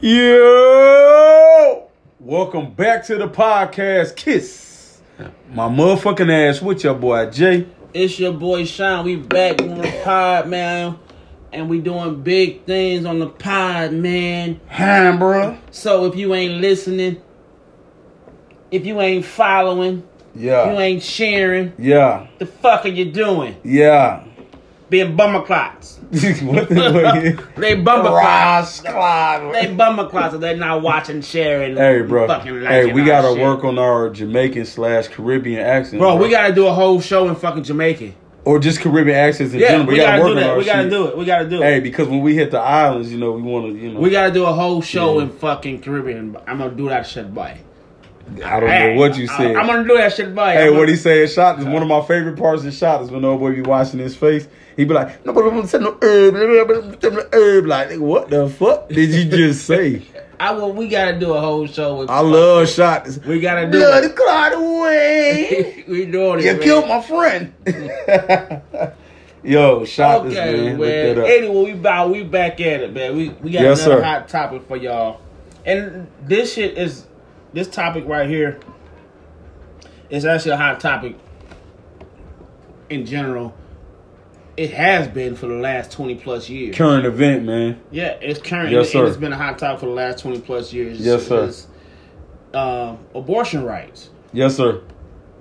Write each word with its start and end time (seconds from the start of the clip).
Yo! 0.00 1.88
Welcome 2.20 2.72
back 2.72 3.04
to 3.04 3.16
the 3.16 3.28
podcast, 3.28 4.16
Kiss. 4.16 4.98
My 5.52 5.68
motherfucking 5.68 6.48
ass 6.48 6.62
with 6.62 6.82
your 6.84 6.94
boy 6.94 7.28
Jay. 7.28 7.66
It's 7.92 8.18
your 8.18 8.32
boy 8.32 8.64
Sean. 8.64 9.04
We 9.04 9.16
back 9.16 9.60
on 9.60 9.76
the 9.76 10.00
pod, 10.02 10.48
man. 10.48 10.98
And 11.52 11.68
we 11.68 11.80
doing 11.80 12.22
big 12.22 12.64
things 12.64 13.04
on 13.04 13.18
the 13.18 13.26
pod, 13.28 13.92
man. 13.92 14.58
Ham, 14.68 15.18
bro. 15.18 15.58
So 15.70 16.06
if 16.06 16.16
you 16.16 16.32
ain't 16.34 16.62
listening, 16.62 17.20
if 18.70 18.86
you 18.86 19.02
ain't 19.02 19.26
following, 19.26 20.02
Yeah. 20.34 20.72
you 20.72 20.78
ain't 20.78 21.02
sharing, 21.02 21.74
Yeah. 21.78 22.26
the 22.38 22.46
fuck 22.46 22.86
are 22.86 22.88
you 22.88 23.04
doing? 23.12 23.56
Yeah. 23.64 24.22
Being 24.90 25.14
bummer 25.16 25.42
clots. 25.42 25.98
what 26.10 26.68
the 26.68 27.36
fuck? 27.38 27.54
They 27.54 27.76
bummer 27.76 28.08
clots. 28.10 28.80
They 28.80 29.72
bummer 29.74 30.08
clots, 30.08 30.32
so 30.34 30.38
they're 30.38 30.56
not 30.56 30.82
watching, 30.82 31.22
sharing. 31.22 31.76
Hey, 31.76 32.02
bro. 32.02 32.26
Fucking 32.26 32.62
Hey, 32.62 32.92
we 32.92 33.04
gotta 33.04 33.28
shit. 33.34 33.40
work 33.40 33.62
on 33.64 33.78
our 33.78 34.10
Jamaican 34.10 34.64
slash 34.66 35.06
Caribbean 35.08 35.60
accent. 35.60 36.00
Bro, 36.00 36.16
we 36.16 36.28
gotta 36.28 36.52
do 36.52 36.66
a 36.66 36.72
whole 36.72 37.00
show 37.00 37.28
in 37.28 37.36
fucking 37.36 37.62
Jamaican. 37.62 38.14
or 38.44 38.58
just 38.58 38.80
Caribbean 38.80 39.16
accents 39.16 39.52
in 39.54 39.60
Yeah, 39.60 39.68
general. 39.68 39.86
we, 39.86 39.94
We, 39.94 40.00
gotta, 40.00 40.18
gotta, 40.18 40.24
work 40.24 40.38
do 40.38 40.44
on 40.44 40.50
our 40.50 40.58
We 40.58 40.64
gotta 40.64 40.82
shit. 40.82 40.90
do 40.90 41.06
it. 41.06 41.18
We 41.18 41.24
gotta 41.24 41.48
do 41.48 41.62
it. 41.62 41.64
Hey, 41.64 41.80
because 41.80 42.08
when 42.08 42.20
we 42.22 42.34
hit 42.34 42.50
the 42.50 42.58
islands, 42.58 43.12
you 43.12 43.18
know, 43.18 43.30
we 43.32 43.42
want 43.42 43.66
to, 43.72 43.78
you 43.80 43.92
know, 43.92 44.00
We 44.00 44.10
gotta 44.10 44.32
do 44.32 44.44
a 44.46 44.52
whole 44.52 44.82
show 44.82 45.18
Yeah. 45.18 45.24
in 45.26 45.30
fucking 45.30 45.82
Caribbean. 45.82 46.36
I'm 46.48 46.58
gonna 46.58 46.70
do 46.72 46.88
that 46.88 47.06
shit, 47.06 47.32
boy. 47.32 47.58
I 48.44 48.60
don't 48.60 48.68
know 48.68 48.94
what 49.00 49.16
you 49.16 49.26
said. 49.26 49.56
I, 49.56 49.60
am 49.60 49.66
gonna 49.66 49.86
do 49.86 49.96
that 49.96 50.12
shit, 50.14 50.34
boy. 50.34 50.42
Hey, 50.50 50.66
I'm 50.68 50.72
what 50.74 50.80
gonna- 50.80 50.90
he 50.92 50.96
say 50.96 51.22
in 51.22 51.28
shot 51.28 51.58
is 51.58 51.64
one 51.64 51.82
of 51.82 51.88
my 51.88 52.00
favorite 52.02 52.38
parts 52.38 52.64
in 52.64 52.70
shot 52.70 53.02
is 53.02 53.10
when 53.10 53.24
old 53.24 53.40
boy 53.40 53.54
be 53.54 53.62
washing 53.62 53.98
his 54.00 54.16
face. 54.16 54.46
He 54.76 54.84
be 54.84 54.94
like, 54.94 55.24
no, 55.26 55.32
but 55.32 55.44
I'm 55.44 55.50
gonna 55.56 55.66
send 55.68 55.84
no 55.84 55.98
herb, 56.00 56.34
no 56.34 57.26
herb. 57.32 57.66
Like, 57.66 57.98
what 57.98 58.30
the 58.30 58.48
fuck 58.48 58.88
did 58.88 59.10
you 59.10 59.24
just 59.24 59.66
say? 59.66 60.02
I 60.40 60.52
will. 60.52 60.72
We 60.72 60.88
gotta 60.88 61.18
do 61.18 61.34
a 61.34 61.40
whole 61.40 61.66
show 61.66 61.96
with. 61.98 62.08
I 62.10 62.20
love 62.20 62.66
shot. 62.68 63.06
We 63.26 63.40
gotta 63.40 63.70
do 63.70 63.78
Blood 63.78 64.04
it. 64.04 64.16
clot 64.16 64.52
away. 64.54 65.84
we 65.88 66.06
doing 66.06 66.38
it. 66.40 66.44
you 66.46 66.52
man. 66.52 66.62
killed 66.62 66.88
my 66.88 67.02
friend. 67.02 67.52
Yo, 69.42 69.84
shot 69.86 70.24
this 70.24 70.36
Okay, 70.36 70.52
man. 70.52 70.64
man. 70.64 70.78
Look 70.78 70.88
that 70.88 71.18
up. 71.18 71.28
Anyway, 71.28 71.64
we 71.64 71.72
about 71.72 72.10
we 72.10 72.22
back 72.24 72.60
at 72.60 72.80
it, 72.82 72.92
man. 72.92 73.16
We 73.16 73.28
we 73.42 73.50
got 73.52 73.62
Yes, 73.62 73.84
another 73.86 74.00
sir. 74.00 74.04
hot 74.04 74.28
topic 74.28 74.62
for 74.68 74.76
y'all, 74.76 75.20
and 75.64 76.06
this 76.22 76.54
shit 76.54 76.76
is 76.76 77.06
this 77.52 77.68
topic 77.68 78.04
right 78.06 78.28
here 78.28 78.58
is 80.08 80.24
actually 80.24 80.52
a 80.52 80.56
hot 80.56 80.80
topic 80.80 81.16
in 82.88 83.06
general. 83.06 83.54
It 84.56 84.72
has 84.72 85.08
been 85.08 85.36
for 85.36 85.46
the 85.46 85.54
last 85.54 85.92
twenty 85.92 86.16
plus 86.16 86.48
years. 86.50 86.76
Current 86.76 87.06
event, 87.06 87.44
man. 87.44 87.80
Yeah, 87.90 88.18
it's 88.20 88.40
current. 88.40 88.70
Yes, 88.70 88.90
sir. 88.90 89.06
It's 89.06 89.16
been 89.16 89.32
a 89.32 89.36
hot 89.36 89.58
topic 89.58 89.80
for 89.80 89.86
the 89.86 89.92
last 89.92 90.18
twenty 90.20 90.40
plus 90.40 90.72
years. 90.72 91.00
Yes, 91.00 91.26
sir. 91.26 91.46
It's, 91.46 91.66
uh, 92.52 92.96
abortion 93.14 93.64
rights. 93.64 94.10
Yes, 94.32 94.56
sir. 94.56 94.82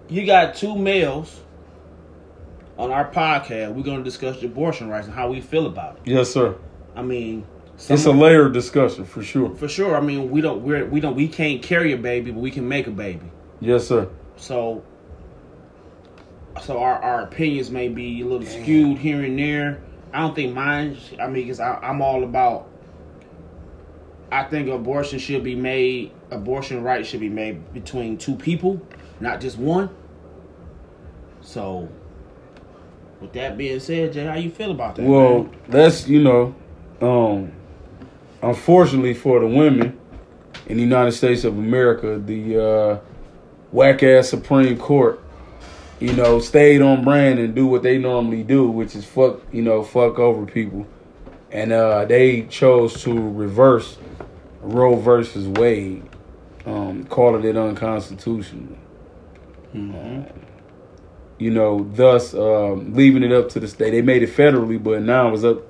You 0.07 0.25
got 0.25 0.55
two 0.55 0.77
males 0.77 1.41
on 2.77 2.91
our 2.91 3.11
podcast. 3.11 3.73
We're 3.73 3.83
going 3.83 3.97
to 3.97 4.03
discuss 4.03 4.41
abortion 4.41 4.89
rights 4.89 5.07
and 5.07 5.15
how 5.15 5.29
we 5.29 5.41
feel 5.41 5.65
about 5.65 5.97
it. 5.97 6.01
Yes, 6.05 6.31
sir. 6.31 6.55
I 6.95 7.01
mean, 7.01 7.45
It's 7.79 7.91
a 7.91 7.97
some- 7.97 8.19
layered 8.19 8.53
discussion 8.53 9.05
for 9.05 9.23
sure. 9.23 9.55
for 9.55 9.67
sure. 9.67 9.95
I 9.95 10.01
mean, 10.01 10.29
we 10.29 10.41
don't 10.41 10.61
we're, 10.61 10.85
we 10.85 10.99
don't 10.99 11.15
we 11.15 11.27
can't 11.27 11.61
carry 11.61 11.93
a 11.93 11.97
baby, 11.97 12.31
but 12.31 12.41
we 12.41 12.51
can 12.51 12.67
make 12.67 12.87
a 12.87 12.91
baby. 12.91 13.31
Yes, 13.61 13.87
sir. 13.87 14.09
So, 14.35 14.83
so 16.61 16.79
our 16.79 17.01
our 17.01 17.21
opinions 17.21 17.71
may 17.71 17.87
be 17.87 18.21
a 18.21 18.25
little 18.25 18.45
skewed 18.45 18.97
here 18.97 19.23
and 19.23 19.39
there. 19.39 19.81
I 20.13 20.21
don't 20.21 20.35
think 20.35 20.53
mine. 20.53 20.97
I 21.19 21.27
mean, 21.27 21.45
because 21.45 21.59
I'm 21.59 22.01
all 22.01 22.23
about. 22.23 22.67
I 24.31 24.43
think 24.43 24.67
abortion 24.69 25.17
should 25.17 25.43
be 25.43 25.55
made. 25.55 26.11
Abortion 26.31 26.83
rights 26.83 27.07
should 27.07 27.19
be 27.19 27.29
made 27.29 27.73
between 27.73 28.17
two 28.17 28.35
people, 28.35 28.79
not 29.19 29.41
just 29.41 29.57
one. 29.57 29.89
So, 31.41 31.89
with 33.21 33.33
that 33.33 33.57
being 33.57 33.79
said, 33.79 34.13
Jay, 34.13 34.25
how 34.25 34.35
you 34.35 34.51
feel 34.51 34.71
about 34.71 34.95
that? 34.97 35.05
Well, 35.05 35.43
man? 35.43 35.55
that's 35.67 36.07
you 36.07 36.21
know, 36.21 36.55
um, 37.01 37.51
unfortunately 38.41 39.13
for 39.13 39.39
the 39.39 39.47
women 39.47 39.99
in 40.67 40.77
the 40.77 40.83
United 40.83 41.11
States 41.13 41.43
of 41.43 41.57
America, 41.57 42.19
the 42.19 42.63
uh, 42.63 42.99
whack 43.71 44.03
ass 44.03 44.29
Supreme 44.29 44.77
Court, 44.77 45.21
you 45.99 46.13
know, 46.13 46.39
stayed 46.39 46.81
on 46.81 47.03
brand 47.03 47.39
and 47.39 47.53
do 47.53 47.67
what 47.67 47.83
they 47.83 47.97
normally 47.97 48.43
do, 48.43 48.69
which 48.69 48.95
is 48.95 49.05
fuck, 49.05 49.41
you 49.51 49.61
know, 49.61 49.83
fuck 49.83 50.19
over 50.19 50.45
people, 50.45 50.87
and 51.51 51.71
uh, 51.71 52.05
they 52.05 52.43
chose 52.43 53.01
to 53.03 53.13
reverse 53.13 53.97
Roe 54.61 54.95
versus 54.95 55.47
Wade, 55.47 56.03
um, 56.65 57.05
calling 57.05 57.43
it 57.43 57.57
unconstitutional. 57.57 58.77
you 61.39 61.51
know, 61.51 61.89
thus 61.93 62.33
um, 62.33 62.93
leaving 62.93 63.23
it 63.23 63.31
up 63.31 63.49
to 63.49 63.59
the 63.59 63.67
state. 63.67 63.91
They 63.91 64.01
made 64.01 64.21
it 64.21 64.29
federally, 64.29 64.81
but 64.81 65.01
now 65.01 65.33
it's 65.33 65.43
up, 65.43 65.63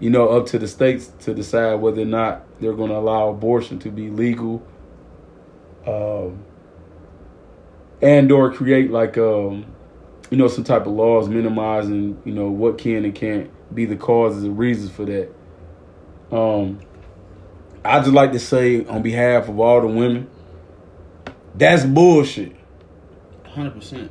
you 0.00 0.10
know, 0.10 0.28
up 0.28 0.46
to 0.46 0.58
the 0.58 0.66
states 0.66 1.12
to 1.20 1.34
decide 1.34 1.74
whether 1.74 2.02
or 2.02 2.06
not 2.06 2.44
they're 2.60 2.72
going 2.72 2.90
to 2.90 2.96
allow 2.96 3.28
abortion 3.28 3.78
to 3.80 3.90
be 3.90 4.10
legal, 4.10 4.66
um, 5.86 6.42
and 8.02 8.32
or 8.32 8.52
create 8.52 8.90
like, 8.90 9.18
um, 9.18 9.66
you 10.30 10.36
know, 10.38 10.48
some 10.48 10.64
type 10.64 10.86
of 10.86 10.92
laws 10.92 11.28
minimizing, 11.28 12.20
you 12.24 12.32
know, 12.32 12.50
what 12.50 12.78
can 12.78 13.04
and 13.04 13.14
can't 13.14 13.50
be 13.74 13.84
the 13.84 13.96
causes 13.96 14.42
and 14.42 14.58
reasons 14.58 14.90
for 14.90 15.04
that. 15.04 15.30
Um, 16.32 16.80
I 17.84 18.00
just 18.00 18.12
like 18.12 18.32
to 18.32 18.38
say 18.38 18.84
on 18.86 19.02
behalf 19.02 19.48
of 19.48 19.58
all 19.60 19.80
the 19.80 19.86
women, 19.86 20.28
that's 21.54 21.84
bullshit. 21.84 22.56
hundred 23.44 23.72
percent, 23.72 24.10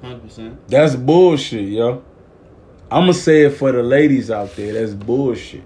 hundred 0.00 0.22
percent. 0.22 0.68
That's 0.68 0.94
bullshit, 0.94 1.68
yo. 1.68 2.04
I'ma 2.90 3.12
say 3.12 3.42
it 3.42 3.50
for 3.50 3.70
the 3.70 3.82
ladies 3.82 4.30
out 4.30 4.56
there. 4.56 4.72
That's 4.72 4.94
bullshit. 4.94 5.62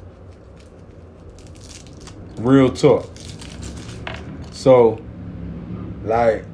Real 2.38 2.72
talk. 2.72 3.09
So, 4.50 5.00
like, 6.03 6.44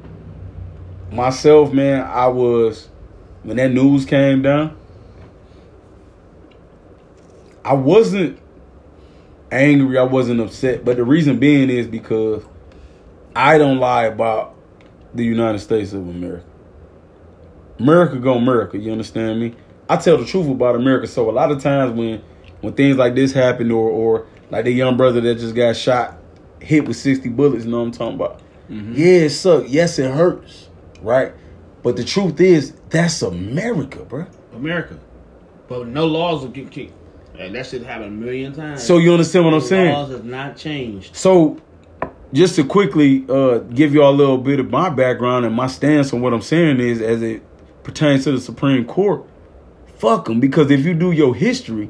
myself, 1.11 1.73
man, 1.73 2.05
I 2.05 2.27
was 2.27 2.87
when 3.43 3.57
that 3.57 3.71
news 3.71 4.05
came 4.05 4.43
down. 4.43 4.77
I 7.65 7.73
wasn't 7.73 8.39
angry. 9.51 9.97
I 9.97 10.03
wasn't 10.03 10.39
upset. 10.39 10.85
But 10.85 10.97
the 10.97 11.03
reason 11.03 11.39
being 11.39 11.69
is 11.69 11.87
because 11.87 12.43
I 13.35 13.57
don't 13.57 13.79
lie 13.79 14.05
about 14.05 14.55
the 15.13 15.23
United 15.23 15.59
States 15.59 15.93
of 15.93 16.07
America. 16.07 16.45
America 17.79 18.17
go 18.17 18.35
America, 18.35 18.77
you 18.77 18.91
understand 18.91 19.39
me? 19.39 19.55
I 19.89 19.97
tell 19.97 20.17
the 20.17 20.25
truth 20.25 20.47
about 20.47 20.75
America. 20.75 21.07
So 21.07 21.29
a 21.29 21.33
lot 21.33 21.51
of 21.51 21.61
times 21.61 21.93
when 21.93 22.21
when 22.61 22.73
things 22.73 22.97
like 22.97 23.15
this 23.15 23.33
happen 23.33 23.71
or 23.71 23.89
or 23.89 24.27
like 24.51 24.65
the 24.65 24.71
young 24.71 24.95
brother 24.95 25.19
that 25.21 25.35
just 25.35 25.55
got 25.55 25.75
shot, 25.75 26.17
hit 26.61 26.87
with 26.87 26.97
60 26.97 27.29
bullets, 27.29 27.65
you 27.65 27.71
know 27.71 27.79
what 27.79 27.85
I'm 27.85 27.91
talking 27.91 28.15
about? 28.15 28.41
Yeah, 28.69 29.25
it 29.25 29.31
sucks. 29.31 29.69
Yes, 29.69 29.97
it 29.97 30.11
hurts. 30.11 30.69
Right? 31.01 31.33
But 31.81 31.95
the 31.95 32.03
truth 32.03 32.39
is, 32.39 32.73
that's 32.89 33.21
America, 33.21 34.03
bro. 34.03 34.27
America, 34.53 34.99
but 35.67 35.87
no 35.87 36.05
laws 36.05 36.41
will 36.41 36.49
get 36.49 36.69
kicked. 36.69 36.93
And 37.37 37.55
that 37.55 37.67
shit 37.67 37.83
happened 37.83 38.07
a 38.07 38.25
million 38.25 38.53
times. 38.53 38.83
So 38.83 38.97
you 38.97 39.13
understand 39.13 39.45
what 39.45 39.53
I'm 39.53 39.61
saying? 39.61 39.93
Laws 39.93 40.09
has 40.09 40.23
not 40.23 40.57
changed. 40.57 41.15
So, 41.15 41.57
just 42.33 42.55
to 42.57 42.65
quickly 42.65 43.25
uh, 43.29 43.59
give 43.59 43.93
y'all 43.93 44.09
a 44.09 44.15
little 44.15 44.37
bit 44.37 44.59
of 44.59 44.69
my 44.69 44.89
background 44.89 45.45
and 45.45 45.55
my 45.55 45.67
stance 45.67 46.13
on 46.13 46.21
what 46.21 46.33
I'm 46.33 46.41
saying 46.41 46.81
is, 46.81 47.01
as 47.01 47.21
it 47.21 47.41
pertains 47.83 48.25
to 48.25 48.33
the 48.33 48.41
Supreme 48.41 48.85
Court, 48.85 49.25
fuck 49.99 50.25
them. 50.25 50.39
Because 50.39 50.71
if 50.71 50.85
you 50.85 50.93
do 50.93 51.11
your 51.11 51.35
history, 51.35 51.89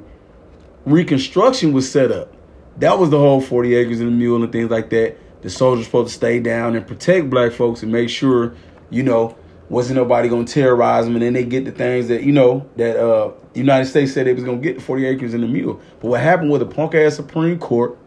Reconstruction 0.85 1.73
was 1.73 1.91
set 1.91 2.11
up. 2.11 2.33
That 2.77 2.97
was 2.97 3.09
the 3.09 3.19
whole 3.19 3.41
40 3.41 3.75
acres 3.75 3.99
and 3.99 4.09
a 4.09 4.11
mule 4.11 4.41
and 4.41 4.51
things 4.51 4.71
like 4.71 4.89
that. 4.89 5.17
The 5.41 5.49
soldiers 5.49 5.85
supposed 5.85 6.09
to 6.09 6.15
stay 6.15 6.39
down 6.39 6.75
and 6.75 6.87
protect 6.87 7.29
black 7.29 7.51
folks 7.51 7.83
and 7.83 7.91
make 7.91 8.09
sure, 8.09 8.55
you 8.89 9.03
know, 9.03 9.37
wasn't 9.69 9.97
nobody 9.97 10.29
gonna 10.29 10.45
terrorize 10.45 11.05
them 11.05 11.15
and 11.15 11.21
then 11.21 11.33
they 11.33 11.43
get 11.43 11.65
the 11.65 11.71
things 11.71 12.07
that, 12.07 12.23
you 12.23 12.31
know, 12.31 12.67
that 12.77 12.97
uh 12.97 13.31
United 13.53 13.85
States 13.85 14.13
said 14.13 14.25
they 14.25 14.33
was 14.33 14.43
gonna 14.43 14.57
get 14.57 14.77
the 14.77 14.81
40 14.81 15.05
acres 15.05 15.33
and 15.33 15.43
a 15.43 15.47
mule. 15.47 15.79
But 15.99 16.07
what 16.07 16.21
happened 16.21 16.49
with 16.49 16.61
the 16.61 16.65
punk 16.65 16.95
ass 16.95 17.15
Supreme 17.15 17.59
Court 17.59 17.97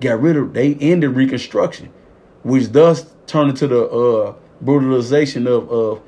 got 0.00 0.20
rid 0.20 0.36
of 0.36 0.52
they 0.52 0.74
ended 0.74 1.10
reconstruction 1.10 1.90
which 2.42 2.72
thus 2.72 3.14
turned 3.26 3.50
into 3.50 3.68
the 3.68 3.84
uh 3.84 4.34
brutalization 4.60 5.46
of 5.46 5.70
of 5.70 6.02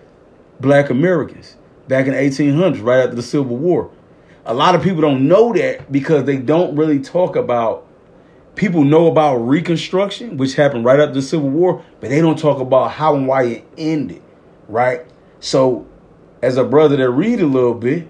black 0.60 0.90
americans 0.90 1.56
back 1.88 2.06
in 2.06 2.14
1800s 2.14 2.82
right 2.82 3.00
after 3.00 3.16
the 3.16 3.22
civil 3.22 3.56
war 3.56 3.90
a 4.46 4.54
lot 4.54 4.74
of 4.74 4.82
people 4.82 5.00
don't 5.00 5.26
know 5.26 5.52
that 5.52 5.90
because 5.90 6.24
they 6.24 6.36
don't 6.36 6.76
really 6.76 6.98
talk 6.98 7.36
about 7.36 7.86
people 8.54 8.84
know 8.84 9.06
about 9.06 9.36
reconstruction 9.36 10.36
which 10.36 10.54
happened 10.54 10.84
right 10.84 11.00
after 11.00 11.14
the 11.14 11.22
civil 11.22 11.48
war 11.48 11.84
but 12.00 12.10
they 12.10 12.20
don't 12.20 12.38
talk 12.38 12.60
about 12.60 12.92
how 12.92 13.14
and 13.14 13.26
why 13.26 13.42
it 13.44 13.64
ended 13.76 14.22
right 14.68 15.06
so 15.40 15.86
as 16.42 16.56
a 16.56 16.64
brother 16.64 16.96
that 16.96 17.10
read 17.10 17.40
a 17.40 17.46
little 17.46 17.74
bit 17.74 18.08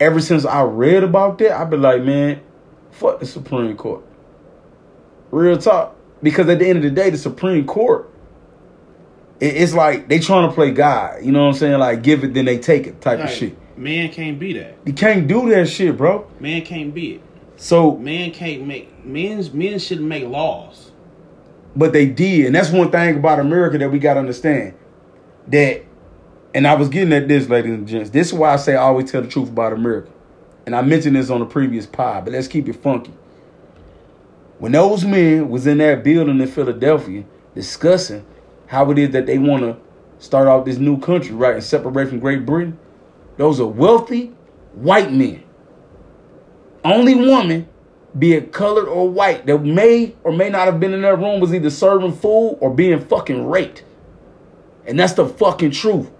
ever 0.00 0.20
since 0.20 0.44
i 0.44 0.62
read 0.62 1.02
about 1.02 1.38
that 1.38 1.52
i've 1.52 1.70
been 1.70 1.82
like 1.82 2.02
man 2.02 2.40
Fuck 2.94 3.18
the 3.18 3.26
Supreme 3.26 3.76
Court. 3.76 4.04
Real 5.32 5.58
talk. 5.58 5.96
Because 6.22 6.48
at 6.48 6.60
the 6.60 6.68
end 6.68 6.78
of 6.78 6.84
the 6.84 6.90
day, 6.90 7.10
the 7.10 7.18
Supreme 7.18 7.66
Court, 7.66 8.08
it's 9.44 9.74
like 9.74 10.08
they 10.08 10.18
trying 10.18 10.48
to 10.48 10.54
play 10.54 10.70
God. 10.70 11.24
You 11.24 11.32
know 11.32 11.42
what 11.44 11.48
I'm 11.50 11.54
saying? 11.54 11.78
Like 11.78 12.02
give 12.02 12.24
it, 12.24 12.34
then 12.34 12.44
they 12.44 12.58
take 12.58 12.86
it 12.86 13.00
type 13.00 13.18
Like, 13.20 13.28
of 13.28 13.34
shit. 13.34 13.78
Man 13.78 14.10
can't 14.10 14.38
be 14.38 14.52
that. 14.54 14.76
You 14.86 14.92
can't 14.92 15.26
do 15.26 15.48
that 15.50 15.68
shit, 15.68 15.96
bro. 15.96 16.30
Man 16.40 16.62
can't 16.62 16.94
be 16.94 17.14
it. 17.14 17.22
So, 17.56 17.96
Man 17.96 18.30
can't 18.32 18.66
make 18.66 19.04
men's 19.04 19.52
men 19.52 19.78
shouldn't 19.78 20.06
make 20.08 20.24
laws. 20.24 20.90
but 21.76 21.92
they 21.92 22.06
did, 22.06 22.46
and 22.46 22.54
that's 22.54 22.70
one 22.70 22.90
thing 22.90 23.16
about 23.16 23.38
America 23.40 23.78
that 23.78 23.90
we 23.90 23.98
gotta 23.98 24.20
understand. 24.20 24.74
That, 25.48 25.82
and 26.54 26.66
I 26.66 26.74
was 26.74 26.88
getting 26.88 27.12
at 27.12 27.28
this, 27.28 27.48
ladies 27.48 27.72
and 27.74 27.86
gents. 27.86 28.10
This 28.10 28.28
is 28.28 28.32
why 28.34 28.52
I 28.52 28.56
say 28.56 28.74
I 28.74 28.82
always 28.82 29.10
tell 29.10 29.22
the 29.22 29.28
truth 29.28 29.48
about 29.50 29.72
America. 29.72 30.10
And 30.66 30.74
I 30.74 30.82
mentioned 30.82 31.16
this 31.16 31.28
on 31.30 31.40
the 31.40 31.46
previous 31.46 31.84
pod, 31.86 32.24
but 32.24 32.32
let's 32.32 32.48
keep 32.48 32.68
it 32.68 32.74
funky. 32.76 33.12
When 34.58 34.72
those 34.72 35.04
men 35.04 35.48
was 35.50 35.66
in 35.66 35.78
that 35.78 36.02
building 36.04 36.40
in 36.40 36.46
Philadelphia 36.46 37.24
discussing 37.54 38.24
how 38.66 38.90
it 38.90 38.98
is 38.98 39.10
that 39.10 39.26
they 39.26 39.38
want 39.38 39.62
to 39.62 39.76
start 40.18 40.48
off 40.48 40.64
this 40.64 40.78
new 40.78 40.98
country, 40.98 41.34
right, 41.34 41.54
and 41.54 41.64
separate 41.64 42.08
from 42.08 42.20
Great 42.20 42.46
Britain, 42.46 42.78
those 43.36 43.60
are 43.60 43.66
wealthy 43.66 44.32
white 44.74 45.12
men. 45.12 45.42
Only 46.84 47.14
woman, 47.14 47.68
be 48.18 48.34
it 48.34 48.52
colored 48.52 48.88
or 48.88 49.08
white, 49.08 49.46
that 49.46 49.58
may 49.58 50.14
or 50.22 50.32
may 50.32 50.50
not 50.50 50.66
have 50.66 50.80
been 50.80 50.92
in 50.92 51.02
that 51.02 51.18
room 51.18 51.40
was 51.40 51.54
either 51.54 51.70
serving 51.70 52.12
food 52.12 52.58
or 52.60 52.74
being 52.74 53.00
fucking 53.00 53.46
raped. 53.46 53.84
And 54.86 54.98
that's 54.98 55.14
the 55.14 55.26
fucking 55.26 55.70
truth. 55.70 56.10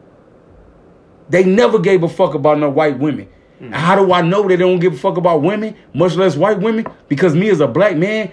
They 1.29 1.45
never 1.45 1.79
gave 1.79 2.03
a 2.03 2.09
fuck 2.09 2.35
about 2.35 2.59
no 2.59 2.71
white 2.71 2.99
women. 2.99 3.29
Hmm. 3.59 3.65
And 3.67 3.75
How 3.75 3.97
do 3.97 4.13
I 4.13 4.23
know 4.23 4.47
they 4.49 4.57
don't 4.57 4.79
give 4.79 4.95
a 4.95 4.97
fuck 4.97 5.17
about 5.17 5.43
women, 5.43 5.77
much 5.93 6.17
less 6.17 6.37
white 6.37 6.61
women? 6.61 6.87
Because 7.09 7.35
me 7.35 7.51
as 7.51 7.61
a 7.61 7.69
black 7.69 7.97
man, 7.97 8.33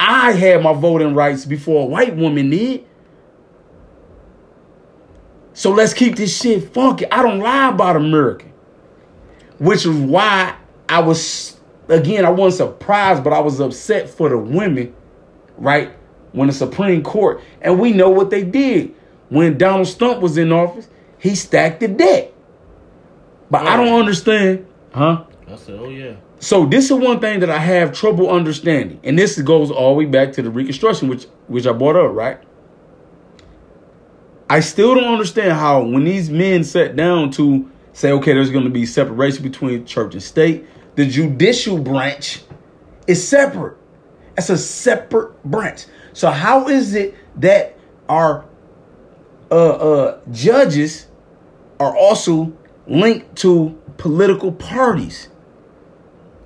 I 0.00 0.32
had 0.32 0.62
my 0.62 0.72
voting 0.72 1.14
rights 1.14 1.44
before 1.44 1.84
a 1.84 1.86
white 1.86 2.16
woman 2.16 2.50
did. 2.50 2.84
So 5.56 5.70
let's 5.70 5.94
keep 5.94 6.16
this 6.16 6.38
shit 6.38 6.74
funky. 6.74 7.10
I 7.10 7.22
don't 7.22 7.38
lie 7.38 7.70
about 7.70 7.96
America. 7.96 8.44
Which 9.56 9.86
is 9.86 9.96
why 9.96 10.54
I 10.86 10.98
was, 10.98 11.58
again, 11.88 12.26
I 12.26 12.30
wasn't 12.30 12.72
surprised, 12.72 13.24
but 13.24 13.32
I 13.32 13.40
was 13.40 13.58
upset 13.58 14.10
for 14.10 14.28
the 14.28 14.36
women, 14.36 14.94
right? 15.56 15.92
When 16.32 16.48
the 16.48 16.52
Supreme 16.52 17.02
Court, 17.02 17.40
and 17.62 17.80
we 17.80 17.92
know 17.92 18.10
what 18.10 18.28
they 18.28 18.44
did. 18.44 18.94
When 19.30 19.56
Donald 19.56 19.88
Trump 19.98 20.20
was 20.20 20.36
in 20.36 20.52
office, 20.52 20.88
he 21.18 21.34
stacked 21.34 21.80
the 21.80 21.88
deck. 21.88 22.32
But 23.50 23.66
I 23.66 23.78
don't 23.78 23.98
understand, 23.98 24.66
huh? 24.92 25.24
I 25.50 25.56
said, 25.56 25.80
oh 25.80 25.88
yeah. 25.88 26.16
So 26.38 26.66
this 26.66 26.90
is 26.90 26.98
one 26.98 27.18
thing 27.18 27.40
that 27.40 27.48
I 27.48 27.58
have 27.58 27.94
trouble 27.94 28.28
understanding, 28.28 29.00
and 29.02 29.18
this 29.18 29.40
goes 29.40 29.70
all 29.70 29.94
the 29.94 30.00
way 30.00 30.04
back 30.04 30.34
to 30.34 30.42
the 30.42 30.50
Reconstruction, 30.50 31.08
which 31.08 31.24
which 31.46 31.66
I 31.66 31.72
brought 31.72 31.96
up, 31.96 32.14
right? 32.14 32.40
I 34.48 34.60
still 34.60 34.94
don't 34.94 35.12
understand 35.12 35.52
how 35.52 35.82
when 35.82 36.04
these 36.04 36.30
men 36.30 36.64
sat 36.64 36.96
down 36.96 37.30
to 37.32 37.70
say, 37.92 38.12
okay, 38.12 38.32
there's 38.34 38.50
going 38.50 38.64
to 38.64 38.70
be 38.70 38.86
separation 38.86 39.42
between 39.42 39.84
church 39.84 40.14
and 40.14 40.22
state, 40.22 40.66
the 40.94 41.06
judicial 41.06 41.78
branch 41.78 42.42
is 43.06 43.26
separate. 43.26 43.76
It's 44.36 44.50
a 44.50 44.58
separate 44.58 45.42
branch. 45.44 45.86
So 46.12 46.30
how 46.30 46.68
is 46.68 46.94
it 46.94 47.14
that 47.40 47.76
our 48.08 48.44
uh, 49.50 49.54
uh, 49.54 50.20
judges 50.30 51.06
are 51.80 51.96
also 51.96 52.52
linked 52.86 53.36
to 53.36 53.80
political 53.96 54.52
parties? 54.52 55.28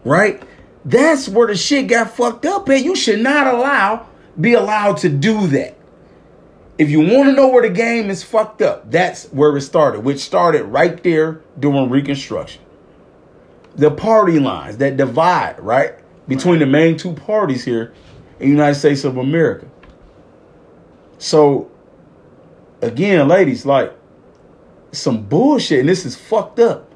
right? 0.05 0.43
That's 0.85 1.29
where 1.29 1.47
the 1.47 1.57
shit 1.57 1.89
got 1.89 2.11
fucked 2.11 2.47
up 2.47 2.69
at. 2.69 2.83
You 2.83 2.97
should 2.97 3.21
not 3.21 3.47
allow, 3.47 4.07
be 4.41 4.55
allowed 4.55 4.99
to 4.99 5.09
do 5.09 5.47
that. 5.49 5.77
If 6.81 6.89
you 6.89 7.01
want 7.01 7.29
to 7.29 7.33
know 7.33 7.49
where 7.49 7.61
the 7.61 7.69
game 7.69 8.09
is 8.09 8.23
fucked 8.23 8.63
up, 8.63 8.91
that's 8.91 9.27
where 9.27 9.55
it 9.55 9.61
started, 9.61 10.01
which 10.01 10.21
started 10.21 10.65
right 10.65 11.03
there 11.03 11.43
during 11.59 11.91
Reconstruction. 11.91 12.63
The 13.77 13.91
party 13.91 14.39
lines 14.39 14.79
that 14.79 14.97
divide, 14.97 15.61
right, 15.61 15.97
between 16.27 16.59
the 16.59 16.65
main 16.65 16.97
two 16.97 17.13
parties 17.13 17.67
here 17.67 17.93
in 18.39 18.47
the 18.47 18.53
United 18.53 18.77
States 18.77 19.05
of 19.05 19.19
America. 19.19 19.69
So, 21.19 21.71
again, 22.81 23.29
ladies, 23.29 23.67
like, 23.67 23.93
some 24.91 25.25
bullshit, 25.25 25.81
and 25.81 25.89
this 25.91 26.07
is 26.07 26.17
fucked 26.17 26.61
up. 26.61 26.91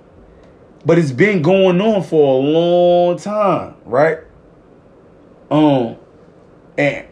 But 0.86 0.98
it's 0.98 1.12
been 1.12 1.42
going 1.42 1.78
on 1.82 2.02
for 2.04 2.38
a 2.38 2.46
long 2.46 3.18
time, 3.18 3.74
right? 3.84 4.20
Um, 5.50 5.98
and 6.78 7.06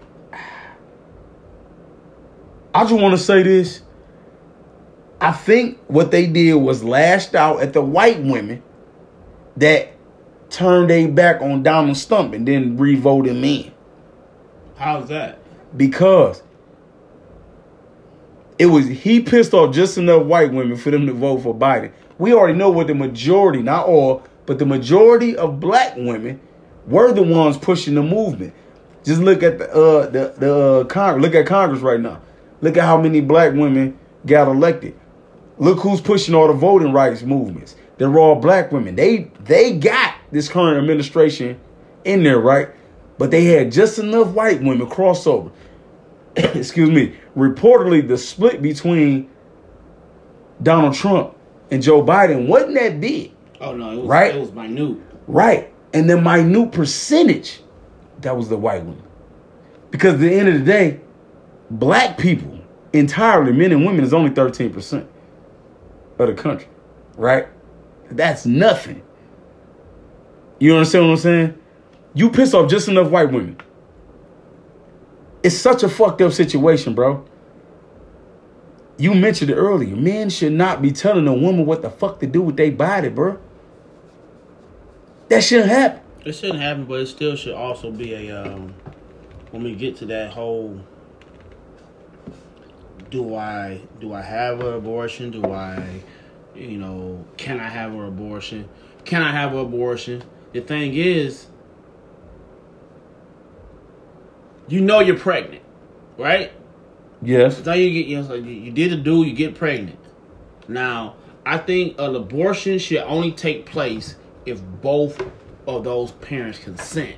I 2.75 2.85
just 2.85 2.95
want 2.95 3.13
to 3.17 3.19
say 3.23 3.43
this. 3.43 3.83
I 5.21 5.33
think 5.33 5.79
what 5.87 6.11
they 6.11 6.27
did 6.27 6.55
was 6.55 6.83
lashed 6.83 7.35
out 7.35 7.61
at 7.63 7.73
the 7.73 7.83
white 7.83 8.21
women 8.21 8.63
that 9.57 9.93
turned 10.51 10.91
their 10.91 11.09
back 11.09 11.41
on 11.41 11.63
Donald 11.63 11.97
Trump 11.97 12.35
and 12.35 12.47
then 12.47 12.77
re-voted 12.77 13.37
him 13.37 13.45
in 13.45 13.73
How's 14.77 15.09
that? 15.09 15.39
because 15.77 16.43
it 18.59 18.67
was 18.67 18.87
he 18.87 19.21
pissed 19.21 19.55
off 19.55 19.75
just 19.75 19.97
enough 19.97 20.25
white 20.25 20.53
women 20.53 20.77
for 20.77 20.91
them 20.91 21.07
to 21.07 21.13
vote 21.13 21.39
for 21.39 21.55
Biden. 21.55 21.93
We 22.19 22.35
already 22.35 22.59
know 22.59 22.71
what 22.71 22.87
the 22.89 22.95
majority, 22.95 23.63
not 23.63 23.87
all, 23.87 24.23
but 24.45 24.59
the 24.59 24.67
majority 24.67 25.37
of 25.37 25.61
black 25.61 25.97
women 25.97 26.41
were 26.87 27.13
the 27.13 27.23
ones 27.23 27.57
pushing 27.57 27.95
the 27.95 28.03
movement. 28.03 28.55
Just 29.05 29.21
look 29.21 29.43
at 29.43 29.59
the 29.59 29.71
uh 29.71 30.07
the 30.11 30.35
the 30.37 30.55
uh, 30.55 30.85
Congress. 30.85 31.23
Look 31.23 31.35
at 31.35 31.47
Congress 31.47 31.81
right 31.81 32.01
now. 32.01 32.21
Look 32.63 32.77
at 32.79 32.85
how 32.85 33.01
many 33.01 33.21
black 33.21 33.53
women 33.53 33.99
got 34.25 34.49
elected. 34.49 34.99
Look 35.59 35.81
who's 35.81 36.01
pushing 36.01 36.35
all 36.35 36.47
the 36.47 36.55
voting 36.55 36.93
rights 36.93 37.23
movements. 37.23 37.77
They're 37.99 38.19
all 38.19 38.37
black 38.37 38.73
women. 38.73 38.97
They 38.97 39.31
they 39.45 39.77
got 39.77 40.15
this 40.31 40.49
current 40.49 40.79
administration 40.79 41.61
in 42.05 42.23
there, 42.23 42.41
right? 42.41 42.71
But 43.19 43.31
they 43.31 43.45
had 43.45 43.71
just 43.71 43.99
enough 43.99 44.29
white 44.29 44.63
women 44.63 44.89
crossover. 44.89 45.53
Excuse 46.37 46.91
me. 46.91 47.15
Reportedly, 47.37 48.07
the 48.07 48.17
split 48.17 48.63
between 48.63 49.29
Donald 50.63 50.95
Trump 50.95 51.37
and 51.71 51.83
Joe 51.83 52.03
Biden 52.03 52.47
wasn't 52.47 52.75
that 52.75 53.01
big. 53.01 53.33
Oh 53.61 53.75
no, 53.75 53.93
it 53.93 53.97
was 53.99 54.07
Right. 54.07 54.35
it 54.35 54.41
was 54.41 54.53
minute. 54.53 54.99
Right. 55.27 55.73
And 55.93 56.09
the 56.09 56.21
minute 56.21 56.73
percentage, 56.73 57.61
that 58.23 58.37
was 58.37 58.49
the 58.49 58.57
white 58.57 58.85
women. 58.85 59.03
Because 59.91 60.15
at 60.15 60.21
the 60.21 60.33
end 60.35 60.49
of 60.49 60.55
the 60.55 60.65
day, 60.65 61.01
black 61.73 62.19
people 62.19 62.61
entirely, 62.93 63.53
men 63.53 63.73
and 63.73 63.85
women, 63.85 64.05
is 64.05 64.13
only 64.13 64.31
13% 64.31 65.07
of 66.19 66.27
the 66.29 66.35
country. 66.35 66.69
Right? 67.17 67.49
That's 68.11 68.47
nothing. 68.47 69.03
You 70.59 70.77
understand 70.77 71.07
what 71.07 71.13
I'm 71.13 71.19
saying? 71.19 71.59
You 72.15 72.31
piss 72.31 72.55
off 72.55 72.71
just 72.71 72.89
enough 72.89 73.11
white 73.11 73.33
women. 73.33 73.57
It's 75.43 75.57
such 75.57 75.83
a 75.83 75.89
fucked 75.89 76.21
up 76.21 76.33
situation, 76.33 76.95
bro. 76.95 77.25
You 78.99 79.15
mentioned 79.15 79.51
it 79.51 79.55
earlier. 79.55 79.97
Men 79.97 80.31
should 80.31 80.53
not 80.53 80.83
be 80.83 80.93
telling 80.93 81.27
a 81.27 81.35
woman 81.35 81.67
what 81.67 81.83
the 81.83 81.91
fuck 81.91 82.21
to 82.21 82.27
do 82.27 82.43
with 82.43 82.57
their 82.57 82.71
body, 82.71 83.09
bro. 83.09 83.41
That 85.29 85.43
shouldn't 85.43 85.71
happen. 85.71 86.01
It 86.25 86.35
shouldn't 86.35 86.61
happen, 86.61 86.85
but 86.85 87.01
it 87.01 87.07
still 87.07 87.35
should 87.35 87.55
also 87.55 87.91
be 87.91 88.15
a 88.15 88.45
um 88.45 88.75
when 89.51 89.65
we 89.65 89.75
get 89.75 89.97
to 89.97 90.07
that 90.07 90.31
whole 90.31 90.81
do 93.13 93.37
I 93.37 93.81
do 94.01 94.13
I 94.13 94.23
have 94.23 94.61
an 94.61 94.73
abortion? 94.73 95.31
Do 95.31 95.45
I 95.53 96.03
you 96.55 96.79
know, 96.79 97.25
can 97.37 97.61
I 97.61 97.69
have 97.69 97.93
an 97.93 98.05
abortion? 98.05 98.69
Can 99.05 99.23
I 99.23 99.31
have 99.31 99.53
an 99.53 99.61
abortion? 99.61 100.25
The 100.53 100.61
thing 100.61 100.95
is 100.95 101.47
you 104.67 104.81
know 104.81 105.01
you're 105.01 105.19
pregnant, 105.19 105.63
right? 106.17 106.53
Yes. 107.21 107.65
Now 107.65 107.75
you 107.75 107.91
get 107.91 108.07
you, 108.07 108.17
know, 108.17 108.27
so 108.27 108.35
you 108.35 108.73
did 108.73 108.93
a 108.93 108.97
do, 108.97 109.23
you 109.23 109.35
get 109.35 109.55
pregnant. 109.55 109.99
Now, 110.67 111.17
I 111.45 111.59
think 111.59 111.99
an 111.99 112.17
abortion 112.17 112.79
should 112.79 113.03
only 113.03 113.33
take 113.33 113.67
place 113.67 114.17
if 114.47 114.63
both 114.81 115.23
of 115.67 115.85
those 115.85 116.13
parents 116.13 116.59
consent. 116.59 117.17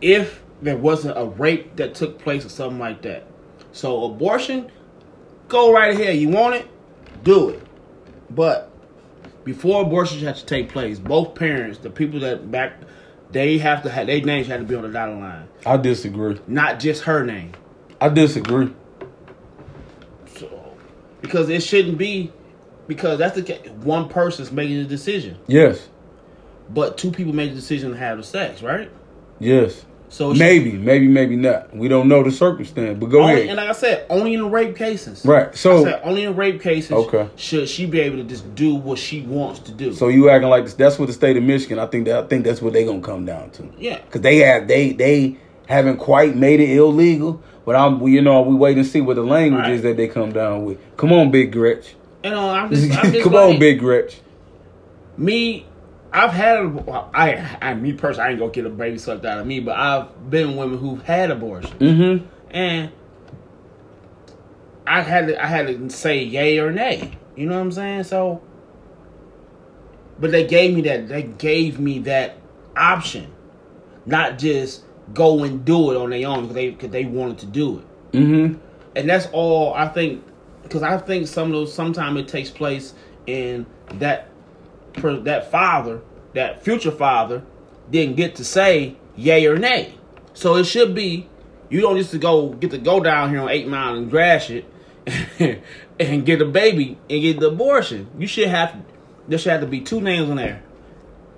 If 0.00 0.42
there 0.60 0.76
wasn't 0.76 1.16
a 1.16 1.26
rape 1.26 1.76
that 1.76 1.94
took 1.94 2.18
place 2.18 2.44
or 2.44 2.48
something 2.48 2.78
like 2.78 3.02
that. 3.02 3.26
So 3.72 4.04
abortion, 4.04 4.70
go 5.48 5.72
right 5.72 5.92
ahead. 5.92 6.16
You 6.16 6.28
want 6.28 6.54
it, 6.56 6.68
do 7.24 7.50
it. 7.50 7.62
But 8.30 8.70
before 9.44 9.82
abortion 9.82 10.20
has 10.20 10.40
to 10.40 10.46
take 10.46 10.68
place, 10.70 10.98
both 10.98 11.34
parents, 11.34 11.78
the 11.78 11.90
people 11.90 12.20
that 12.20 12.50
back, 12.50 12.74
they 13.30 13.58
have 13.58 13.82
to 13.82 13.90
have 13.90 14.06
their 14.06 14.20
names 14.20 14.46
have 14.48 14.60
to 14.60 14.66
be 14.66 14.74
on 14.74 14.82
the 14.82 14.88
dotted 14.90 15.18
line, 15.18 15.48
I 15.66 15.76
disagree. 15.78 16.38
not 16.46 16.78
just 16.80 17.04
her 17.04 17.24
name. 17.24 17.52
I 18.00 18.08
disagree. 18.08 18.72
So, 20.36 20.74
because 21.20 21.48
it 21.48 21.62
shouldn't 21.62 21.98
be, 21.98 22.32
because 22.86 23.18
that's 23.18 23.34
the 23.36 23.42
ca- 23.42 23.70
one 23.70 24.08
person's 24.08 24.52
making 24.52 24.78
the 24.78 24.84
decision. 24.84 25.38
Yes. 25.46 25.88
but 26.68 26.98
two 26.98 27.10
people 27.10 27.32
made 27.34 27.50
the 27.52 27.54
decision 27.54 27.90
to 27.92 27.96
have 27.96 28.18
the 28.18 28.24
sex, 28.24 28.62
right? 28.62 28.90
Yes. 29.38 29.84
So 30.12 30.34
Maybe, 30.34 30.72
maybe, 30.72 31.08
maybe 31.08 31.36
not. 31.36 31.74
We 31.74 31.88
don't 31.88 32.06
know 32.06 32.22
the 32.22 32.30
circumstance, 32.30 32.98
but 33.00 33.06
go 33.06 33.22
only, 33.22 33.32
ahead. 33.32 33.46
and 33.48 33.56
like 33.56 33.70
I 33.70 33.72
said, 33.72 34.06
only 34.10 34.34
in 34.34 34.50
rape 34.50 34.76
cases. 34.76 35.24
Right. 35.24 35.56
So, 35.56 35.84
said 35.84 36.02
only 36.04 36.24
in 36.24 36.36
rape 36.36 36.60
cases. 36.60 36.92
Okay. 36.92 37.30
Should 37.36 37.66
she 37.66 37.86
be 37.86 37.98
able 38.00 38.18
to 38.18 38.24
just 38.24 38.54
do 38.54 38.74
what 38.74 38.98
she 38.98 39.22
wants 39.22 39.60
to 39.60 39.72
do? 39.72 39.94
so 39.94 40.08
you 40.08 40.28
acting 40.28 40.50
like 40.50 40.64
this, 40.64 40.74
that's 40.74 40.98
what 40.98 41.06
the 41.06 41.14
state 41.14 41.38
of 41.38 41.42
Michigan. 41.44 41.78
I 41.78 41.86
think 41.86 42.04
that 42.04 42.24
I 42.24 42.26
think 42.26 42.44
that's 42.44 42.60
what 42.60 42.74
they're 42.74 42.84
gonna 42.84 43.00
come 43.00 43.24
down 43.24 43.50
to. 43.52 43.72
yeah. 43.78 44.00
because 44.02 44.20
they 44.20 44.36
have 44.40 44.68
they 44.68 44.92
they 44.92 45.38
haven't 45.66 45.96
quite 45.96 46.36
made 46.36 46.60
it 46.60 46.76
illegal. 46.76 47.42
But 47.64 47.76
I'm 47.76 47.98
we- 47.98 48.12
you 48.12 48.20
know 48.20 48.42
we 48.42 48.54
wait 48.54 48.76
and 48.76 48.86
see 48.86 49.00
what 49.00 49.16
the 49.16 49.22
language 49.22 49.62
Right. 49.62 49.72
is 49.72 49.80
that 49.82 49.96
they 49.96 50.08
come 50.08 50.32
down 50.32 50.66
with. 50.66 50.78
Come 50.98 51.12
on, 51.14 51.30
Big 51.30 51.52
Gretch. 51.52 51.94
And 52.22 52.34
uh, 52.34 52.50
I'm 52.50 52.68
just, 52.68 52.92
I'm 52.98 53.12
just 53.12 53.24
Come 53.24 53.32
like, 53.32 53.54
on, 53.54 53.58
Big 53.58 53.78
Gretch. 53.78 54.20
me. 55.16 55.64
I've 56.12 56.30
had 56.32 56.58
I, 57.14 57.56
I, 57.62 57.74
me 57.74 57.94
personally, 57.94 58.28
I 58.28 58.30
ain't 58.32 58.38
gonna 58.38 58.52
get 58.52 58.66
a 58.66 58.70
baby 58.70 58.98
sucked 58.98 59.24
out 59.24 59.38
of 59.38 59.46
me, 59.46 59.60
but 59.60 59.76
I've 59.78 60.30
been 60.30 60.56
women 60.56 60.78
who've 60.78 61.02
had 61.02 61.30
abortion, 61.30 61.78
Mm-hmm. 61.78 62.26
and 62.50 62.90
I 64.86 65.00
had 65.00 65.28
to, 65.28 65.42
I 65.42 65.46
had 65.46 65.66
to 65.68 65.90
say 65.90 66.22
yay 66.22 66.58
or 66.58 66.70
nay. 66.72 67.16
You 67.36 67.46
know 67.46 67.54
what 67.54 67.62
I'm 67.62 67.72
saying? 67.72 68.04
So, 68.04 68.42
but 70.18 70.32
they 70.32 70.46
gave 70.46 70.74
me 70.74 70.82
that, 70.82 71.08
they 71.08 71.22
gave 71.22 71.78
me 71.80 72.00
that 72.00 72.36
option, 72.76 73.32
not 74.04 74.38
just 74.38 74.82
go 75.14 75.44
and 75.44 75.64
do 75.64 75.92
it 75.92 75.96
on 75.96 76.10
their 76.10 76.28
own 76.28 76.42
because 76.42 76.54
they, 76.54 76.70
because 76.70 76.90
they 76.90 77.04
wanted 77.04 77.38
to 77.38 77.46
do 77.46 77.78
it. 77.78 77.86
Mm-hmm. 78.16 78.58
and 78.96 79.08
that's 79.08 79.26
all 79.32 79.72
I 79.72 79.88
think. 79.88 80.24
Because 80.62 80.82
I 80.82 80.98
think 80.98 81.26
some 81.26 81.46
of 81.48 81.52
those 81.52 81.72
sometimes 81.72 82.20
it 82.20 82.28
takes 82.28 82.50
place 82.50 82.92
in 83.26 83.64
that 83.94 84.28
that 84.94 85.50
father, 85.50 86.02
that 86.34 86.62
future 86.62 86.90
father, 86.90 87.42
didn't 87.90 88.16
get 88.16 88.36
to 88.36 88.44
say 88.44 88.96
yay 89.16 89.46
or 89.46 89.56
nay. 89.56 89.94
So 90.34 90.56
it 90.56 90.64
should 90.64 90.94
be 90.94 91.28
you 91.68 91.80
don't 91.80 91.96
just 91.96 92.10
to 92.10 92.18
go 92.18 92.50
get 92.50 92.70
to 92.70 92.78
go 92.78 93.00
down 93.00 93.30
here 93.30 93.40
on 93.40 93.48
Eight 93.48 93.66
Mile 93.66 93.94
and 93.94 94.10
crash 94.10 94.50
it 94.50 94.64
and 95.98 96.24
get 96.26 96.40
a 96.40 96.44
baby 96.44 96.98
and 97.08 97.22
get 97.22 97.40
the 97.40 97.48
abortion. 97.48 98.08
You 98.18 98.26
should 98.26 98.48
have 98.48 98.76
there 99.28 99.38
should 99.38 99.52
have 99.52 99.60
to 99.60 99.66
be 99.66 99.80
two 99.80 100.00
names 100.00 100.28
on 100.28 100.36
there, 100.36 100.62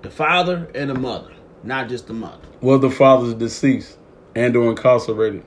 the 0.01 0.09
father 0.09 0.69
and 0.75 0.89
the 0.89 0.95
mother, 0.95 1.31
not 1.63 1.89
just 1.89 2.07
the 2.07 2.13
mother. 2.13 2.43
Well, 2.61 2.79
the 2.79 2.89
father's 2.89 3.33
deceased 3.33 3.97
and 4.35 4.55
or 4.55 4.69
incarcerated 4.69 5.43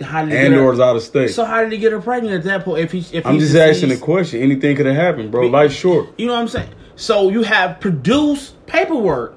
How 0.00 0.24
did 0.24 0.34
and 0.34 0.54
or 0.54 0.72
is 0.72 0.80
out 0.80 0.96
of 0.96 1.02
state. 1.02 1.28
So 1.28 1.44
how 1.44 1.62
did 1.62 1.72
he 1.72 1.78
get 1.78 1.92
her 1.92 2.00
pregnant 2.00 2.34
at 2.34 2.44
that 2.44 2.64
point? 2.64 2.84
If 2.84 2.92
he, 2.92 3.16
if 3.16 3.26
I'm 3.26 3.38
just 3.38 3.54
asking 3.54 3.88
the 3.88 3.94
deceased? 3.94 4.02
question. 4.02 4.42
Anything 4.42 4.76
could 4.76 4.86
have 4.86 4.96
happened, 4.96 5.30
bro. 5.30 5.46
Life's 5.46 5.74
short. 5.74 6.08
You 6.18 6.26
know 6.26 6.34
what 6.34 6.40
I'm 6.40 6.48
saying? 6.48 6.70
So 6.96 7.28
you 7.30 7.42
have 7.42 7.80
produced 7.80 8.54
paperwork. 8.66 9.36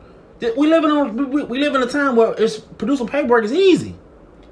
We 0.57 0.67
live 0.67 0.83
in 0.85 0.91
a 0.91 1.03
we, 1.05 1.43
we 1.43 1.59
live 1.59 1.75
in 1.75 1.83
a 1.83 1.87
time 1.87 2.15
where 2.15 2.33
it's 2.37 2.57
producing 2.57 3.07
paperwork 3.07 3.43
is 3.43 3.53
easy. 3.53 3.95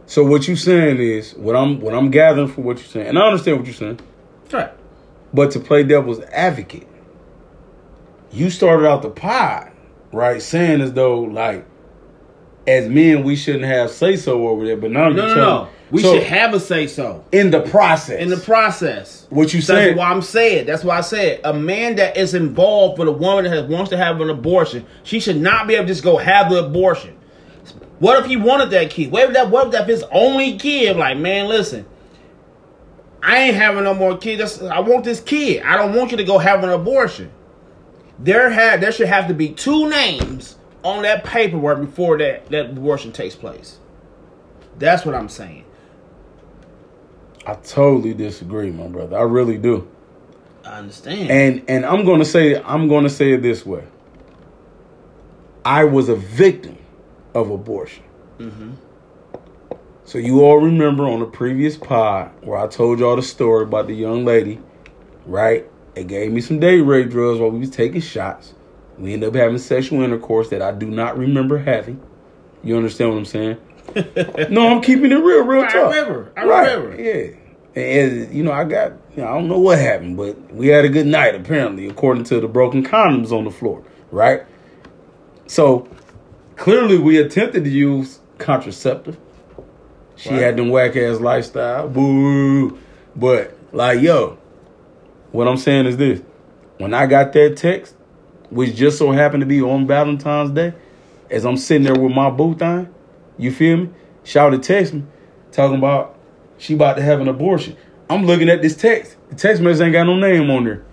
So 0.06 0.24
what 0.24 0.48
you 0.48 0.56
saying 0.56 1.00
is 1.00 1.34
what 1.36 1.56
I'm 1.56 1.80
what 1.80 1.94
I'm 1.94 2.12
gathering 2.12 2.48
from 2.50 2.66
what 2.66 2.78
you're 2.78 2.88
saying, 2.88 3.08
and 3.08 3.20
I 3.20 3.28
understand 3.28 3.58
what 3.58 3.66
you're 3.66 3.76
saying. 3.76 4.00
Right. 4.52 4.72
But 5.34 5.52
to 5.52 5.60
play 5.60 5.84
devil's 5.84 6.20
advocate, 6.22 6.88
you 8.32 8.50
started 8.50 8.88
out 8.88 9.02
the 9.02 9.10
pod, 9.10 9.72
right, 10.12 10.42
saying 10.42 10.82
as 10.82 10.94
though 10.94 11.22
like 11.22 11.66
as 12.66 12.90
men 12.90 13.24
we 13.24 13.36
shouldn't 13.38 13.64
have 13.66 13.90
say 13.92 14.18
so 14.18 14.48
over 14.48 14.66
there, 14.66 14.76
but 14.78 14.92
now 14.92 15.08
No, 15.10 15.16
you're 15.16 15.28
no, 15.28 15.36
telling 15.36 15.66
no. 15.66 15.70
We 15.90 16.02
so, 16.02 16.14
should 16.14 16.24
have 16.24 16.54
a 16.54 16.60
say 16.60 16.88
so 16.88 17.24
in 17.32 17.50
the 17.50 17.62
process. 17.62 18.20
in 18.22 18.30
the 18.30 18.38
process. 18.38 19.26
what 19.30 19.54
you 19.54 19.60
That's 19.60 19.68
saying? 19.68 19.98
why 19.98 20.10
I'm 20.10 20.22
saying. 20.22 20.66
That's 20.66 20.84
why 20.84 20.98
I 20.98 21.02
said 21.02 21.40
a 21.44 21.54
man 21.54 21.96
that 21.96 22.18
is 22.18 22.34
involved 22.34 23.00
with 23.00 23.08
a 23.08 23.12
woman 23.12 23.46
that 23.46 23.52
has, 23.52 23.70
wants 23.70 23.90
to 23.92 23.98
have 23.98 24.20
an 24.20 24.30
abortion, 24.30 24.86
she 25.04 25.20
should 25.20 25.38
not 25.38 25.68
be 25.68 25.76
able 25.76 25.86
to 25.86 25.94
just 25.94 26.04
go 26.04 26.18
have 26.18 26.50
the 26.50 26.66
abortion. 26.66 27.18
What 28.00 28.20
if 28.20 28.26
he 28.26 28.38
wanted 28.38 28.70
that 28.72 28.90
kid? 28.90 29.12
What 29.12 29.24
if 29.24 29.34
that? 29.34 29.50
What 29.50 29.68
if 29.68 29.72
that 29.74 29.88
his 29.88 30.04
only 30.12 30.58
kid? 30.58 30.98
Like, 30.98 31.18
man, 31.18 31.48
listen, 31.48 31.86
I 33.24 33.40
ain't 33.40 33.56
having 33.56 33.84
no 33.84 33.94
more 33.94 34.18
kids. 34.18 34.62
I 34.62 34.80
want 34.80 35.04
this 35.04 35.20
kid. 35.20 35.64
I 35.64 35.78
don't 35.78 35.96
want 35.96 36.12
you 36.12 36.18
to 36.18 36.24
go 36.24 36.38
have 36.38 36.64
an 36.64 36.70
abortion. 36.70 37.32
There 38.20 38.50
had 38.50 38.82
there 38.82 38.92
should 38.92 39.08
have 39.08 39.28
to 39.30 39.34
be 39.34 39.50
two 39.50 39.90
names 39.90 40.58
on 40.84 41.04
that 41.04 41.24
paperwork 41.24 41.80
before 41.80 42.18
that 42.20 42.50
that 42.50 42.72
abortion 42.72 43.12
takes 43.12 43.36
place. 43.36 43.80
That's 44.78 45.06
what 45.06 45.16
I'm 45.16 45.30
saying. 45.30 45.66
I 47.48 47.54
totally 47.56 48.14
disagree, 48.14 48.72
my 48.72 48.88
brother. 48.88 49.18
I 49.18 49.22
really 49.22 49.58
do. 49.58 49.88
I 50.66 50.80
understand. 50.80 51.32
And 51.32 51.64
and 51.70 51.86
I'm 51.86 52.06
gonna 52.06 52.26
say 52.26 52.62
I'm 52.62 52.90
gonna 52.90 53.10
say 53.10 53.32
it 53.32 53.42
this 53.42 53.66
way. 53.66 53.86
I 55.64 55.86
was 55.86 56.10
a 56.10 56.16
victim 56.16 56.78
of 57.34 57.50
abortion. 57.50 58.04
Mm-hmm. 58.38 58.72
So 60.04 60.18
you 60.18 60.44
all 60.44 60.58
remember 60.58 61.06
on 61.06 61.22
the 61.22 61.26
previous 61.26 61.78
pod 61.78 62.32
where 62.42 62.58
I 62.58 62.68
told 62.68 63.00
y'all 63.00 63.16
the 63.16 63.22
story 63.22 63.64
about 63.64 63.88
the 63.88 63.94
young 63.94 64.26
lady, 64.26 64.60
right? 65.26 65.66
They 65.96 66.04
gave 66.04 66.34
me 66.34 66.42
some 66.42 66.60
day 66.60 66.82
rape 66.82 67.10
drugs 67.10 67.40
while 67.40 67.50
we 67.50 67.60
was 67.60 67.70
taking 67.70 68.02
shots. 68.02 68.54
We 68.98 69.14
ended 69.14 69.30
up 69.30 69.36
having 69.36 69.58
sexual 69.58 70.02
intercourse 70.02 70.50
that 70.50 70.62
I 70.62 70.74
do 70.74 70.88
not 70.88 71.18
remember 71.18 71.58
having. 71.58 72.02
You 72.62 72.76
understand 72.76 73.12
what 73.12 73.18
I'm 73.20 73.26
saying? 73.26 73.58
no, 74.50 74.68
I'm 74.68 74.82
keeping 74.82 75.12
it 75.12 75.16
real, 75.16 75.46
real 75.46 75.64
I 75.64 75.68
tough. 75.68 75.94
remember. 75.94 76.32
I 76.36 76.46
right, 76.46 76.76
remember. 76.76 77.02
Yeah. 77.02 77.37
And 77.78 78.34
you 78.34 78.44
know, 78.44 78.52
I 78.52 78.64
got 78.64 78.94
you 79.16 79.22
know, 79.22 79.28
I 79.30 79.34
don't 79.34 79.48
know 79.48 79.60
what 79.60 79.78
happened, 79.78 80.18
but 80.18 80.52
we 80.52 80.68
had 80.68 80.84
a 80.84 80.90
good 80.90 81.06
night 81.06 81.36
apparently, 81.36 81.88
according 81.88 82.24
to 82.26 82.40
the 82.40 82.48
broken 82.48 82.84
condoms 82.84 83.32
on 83.32 83.44
the 83.44 83.52
floor, 83.52 83.84
right? 84.10 84.44
So 85.46 85.88
clearly 86.56 86.98
we 86.98 87.18
attempted 87.20 87.64
to 87.66 87.70
use 87.70 88.20
contraceptive. 88.40 89.18
She 90.16 90.30
Right. 90.32 90.42
had 90.42 90.58
them 90.58 90.70
whack 90.70 90.96
ass 90.96 91.20
lifestyle. 91.20 91.88
Boo. 91.88 92.80
But 93.16 93.56
like, 93.72 94.02
yo, 94.02 94.38
what 95.32 95.48
I'm 95.48 95.58
saying 95.58 95.86
is 95.86 95.98
this. 95.98 96.22
When 96.80 96.96
I 96.96 97.06
got 97.06 97.32
that 97.34 97.58
text, 97.58 97.96
which 98.50 98.76
just 98.76 98.98
so 98.98 99.12
happened 99.12 99.42
to 99.42 99.48
be 99.48 99.62
on 99.62 99.86
Valentine's 99.86 100.50
Day, 100.50 100.74
as 101.30 101.46
I'm 101.46 101.58
sitting 101.58 101.84
there 101.84 101.94
with 101.96 102.12
my 102.12 102.32
boo 102.32 102.56
thing, 102.56 102.90
you 103.38 103.52
feel 103.52 103.78
me? 103.78 103.90
Shouted 104.24 104.64
text 104.64 104.96
me, 104.96 105.04
talking 105.52 105.78
about 105.78 106.17
she 106.58 106.74
about 106.74 106.96
to 106.96 107.02
have 107.02 107.22
an 107.22 107.28
abortion. 107.28 107.76
I'm 108.10 108.26
looking 108.26 108.50
at 108.50 108.62
this 108.62 108.76
text. 108.76 109.18
The 109.30 109.36
text 109.36 109.62
message 109.62 109.84
ain't 109.84 109.94
got 109.94 110.06
no 110.06 110.16
name 110.16 110.50
on 110.50 110.64
there. 110.64 110.86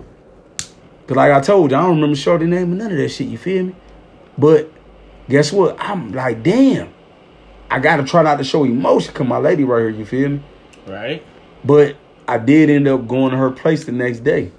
Cause 1.07 1.17
like 1.17 1.33
I 1.33 1.41
told 1.41 1.71
you, 1.71 1.77
I 1.77 1.83
don't 1.83 1.97
remember 1.97 2.17
Shorty 2.17 2.47
name 2.47 2.73
or 2.73 2.77
none 2.77 2.91
of 2.91 2.97
that 2.97 3.11
shit, 3.11 3.29
you 3.29 3.39
feel 3.39 3.65
me? 3.65 3.77
But 4.39 4.73
guess 5.29 5.53
what? 5.53 5.77
I'm 5.79 6.13
like, 6.13 6.43
damn. 6.43 6.93
I 7.71 7.79
gotta 7.79 8.05
try 8.05 8.23
not 8.23 8.39
to 8.39 8.45
show 8.45 8.65
emotion 8.65 9.13
cause 9.13 9.27
my 9.27 9.39
lady 9.39 9.65
right 9.65 9.81
here, 9.81 9.91
you 9.91 10.05
feel 10.05 10.29
me? 10.31 10.45
right. 10.87 11.25
But 11.65 11.97
I 12.27 12.39
did 12.39 12.71
end 12.71 12.89
up 12.89 13.07
going 13.07 13.31
to 13.31 13.37
her 13.37 13.51
place 13.51 13.85
the 13.85 13.93
next 13.93 14.21
day. 14.21 14.51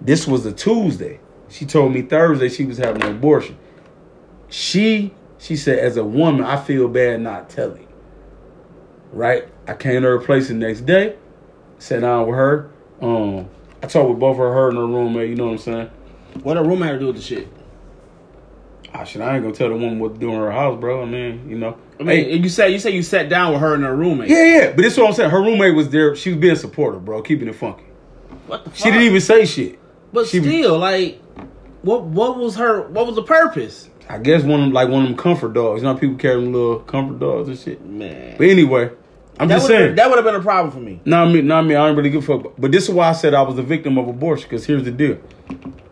This 0.00 0.26
was 0.26 0.44
a 0.46 0.52
Tuesday. 0.52 1.20
She 1.48 1.64
told 1.64 1.92
me 1.92 2.02
Thursday 2.02 2.48
she 2.48 2.64
was 2.64 2.78
having 2.78 3.02
an 3.02 3.12
abortion. 3.16 3.56
She 4.48 5.14
she 5.38 5.56
said, 5.56 5.78
as 5.78 5.96
a 5.96 6.04
woman, 6.04 6.44
I 6.44 6.56
feel 6.56 6.88
bad 6.88 7.20
not 7.20 7.50
telling. 7.50 7.86
You." 9.14 9.20
Right? 9.20 9.48
I 9.66 9.74
came 9.74 10.02
to 10.02 10.08
her 10.08 10.18
place 10.20 10.48
the 10.48 10.54
next 10.54 10.82
day, 10.82 11.16
sat 11.78 12.00
down 12.00 12.26
with 12.26 12.36
her. 12.36 12.70
Um, 13.00 13.48
I 13.82 13.86
talked 13.86 14.08
with 14.10 14.18
both 14.18 14.32
of 14.34 14.38
her 14.38 14.68
and 14.68 14.78
her 14.78 14.86
roommate, 14.86 15.28
you 15.30 15.36
know 15.36 15.46
what 15.46 15.52
I'm 15.52 15.58
saying? 15.58 15.90
What 16.42 16.56
a 16.56 16.62
roommate 16.62 16.92
to 16.92 16.98
do 16.98 17.06
with 17.08 17.16
the 17.16 17.22
shit? 17.22 17.48
Ah 18.92 19.02
shit, 19.04 19.22
I 19.22 19.34
ain't 19.34 19.42
gonna 19.42 19.54
tell 19.54 19.68
the 19.68 19.74
woman 19.74 19.98
what 19.98 20.14
to 20.14 20.20
do 20.20 20.30
in 20.30 20.36
her 20.36 20.52
house, 20.52 20.78
bro. 20.80 21.02
I 21.02 21.06
mean, 21.06 21.48
you 21.48 21.58
know. 21.58 21.76
I 21.98 22.02
mean, 22.04 22.08
Hey, 22.26 22.36
you 22.36 22.48
say 22.48 22.70
you 22.72 22.78
say 22.78 22.90
you 22.90 23.02
sat 23.02 23.28
down 23.28 23.52
with 23.52 23.60
her 23.60 23.74
and 23.74 23.82
her 23.84 23.94
roommate. 23.94 24.28
yeah, 24.30 24.44
yeah, 24.44 24.66
but 24.70 24.78
this 24.82 24.92
is 24.92 24.98
what 24.98 25.08
I'm 25.08 25.14
saying. 25.14 25.30
Her 25.30 25.40
roommate 25.42 25.74
was 25.74 25.88
there. 25.90 26.14
She 26.14 26.30
was 26.30 26.38
being 26.38 26.54
supportive, 26.56 27.04
bro, 27.04 27.20
keeping 27.22 27.48
it 27.48 27.54
funky. 27.56 27.82
What 28.46 28.64
the 28.64 28.70
fuck? 28.70 28.76
She 28.78 28.84
didn't 28.84 29.02
even 29.02 29.20
say 29.20 29.46
shit. 29.46 29.78
But 30.12 30.26
she- 30.28 30.40
still, 30.40 30.78
like, 30.78 31.20
what 31.82 32.04
what 32.04 32.38
was 32.38 32.54
her? 32.56 32.82
What 32.88 33.06
was 33.06 33.16
the 33.16 33.22
purpose? 33.24 33.88
I 34.08 34.18
guess 34.18 34.42
one 34.44 34.60
of 34.60 34.66
them, 34.66 34.72
like 34.72 34.88
one 34.88 35.02
of 35.02 35.08
them 35.08 35.16
comfort 35.16 35.54
dogs. 35.54 35.80
You 35.80 35.86
know, 35.88 35.94
how 35.94 35.98
people 35.98 36.16
carry 36.16 36.40
them 36.40 36.52
little 36.52 36.78
comfort 36.80 37.18
dogs 37.18 37.48
and 37.48 37.58
shit. 37.58 37.84
Man, 37.84 38.36
But 38.38 38.46
anyway, 38.48 38.90
I'm 39.38 39.48
that 39.48 39.56
just 39.56 39.66
saying. 39.66 39.96
that 39.96 40.08
would 40.08 40.16
have 40.16 40.24
been 40.24 40.36
a 40.36 40.42
problem 40.42 40.72
for 40.72 40.80
me. 40.80 41.00
Not 41.04 41.30
me, 41.30 41.42
not 41.42 41.62
me. 41.62 41.74
I 41.74 41.86
don't 41.86 41.96
really 41.96 42.10
give 42.10 42.28
a 42.28 42.40
fuck. 42.40 42.54
But 42.56 42.70
this 42.70 42.84
is 42.84 42.90
why 42.90 43.08
I 43.08 43.12
said 43.12 43.34
I 43.34 43.42
was 43.42 43.58
a 43.58 43.62
victim 43.62 43.98
of 43.98 44.06
abortion. 44.08 44.48
Because 44.48 44.64
here's 44.64 44.84
the 44.84 44.92
deal: 44.92 45.18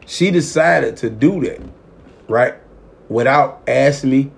she 0.06 0.30
decided 0.30 0.96
to 0.98 1.10
do 1.10 1.40
that, 1.44 1.60
right, 2.28 2.54
without 3.08 3.62
asking 3.66 4.10
me 4.10 4.30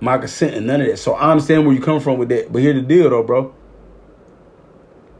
my 0.00 0.16
consent 0.18 0.54
and 0.54 0.66
none 0.66 0.80
of 0.80 0.86
that. 0.86 0.96
So 0.98 1.14
I 1.14 1.30
understand 1.30 1.66
where 1.66 1.74
you 1.74 1.82
come 1.82 2.00
from 2.00 2.18
with 2.18 2.28
that. 2.30 2.52
But 2.52 2.62
here's 2.62 2.80
the 2.80 2.86
deal, 2.86 3.10
though, 3.10 3.22
bro. 3.22 3.54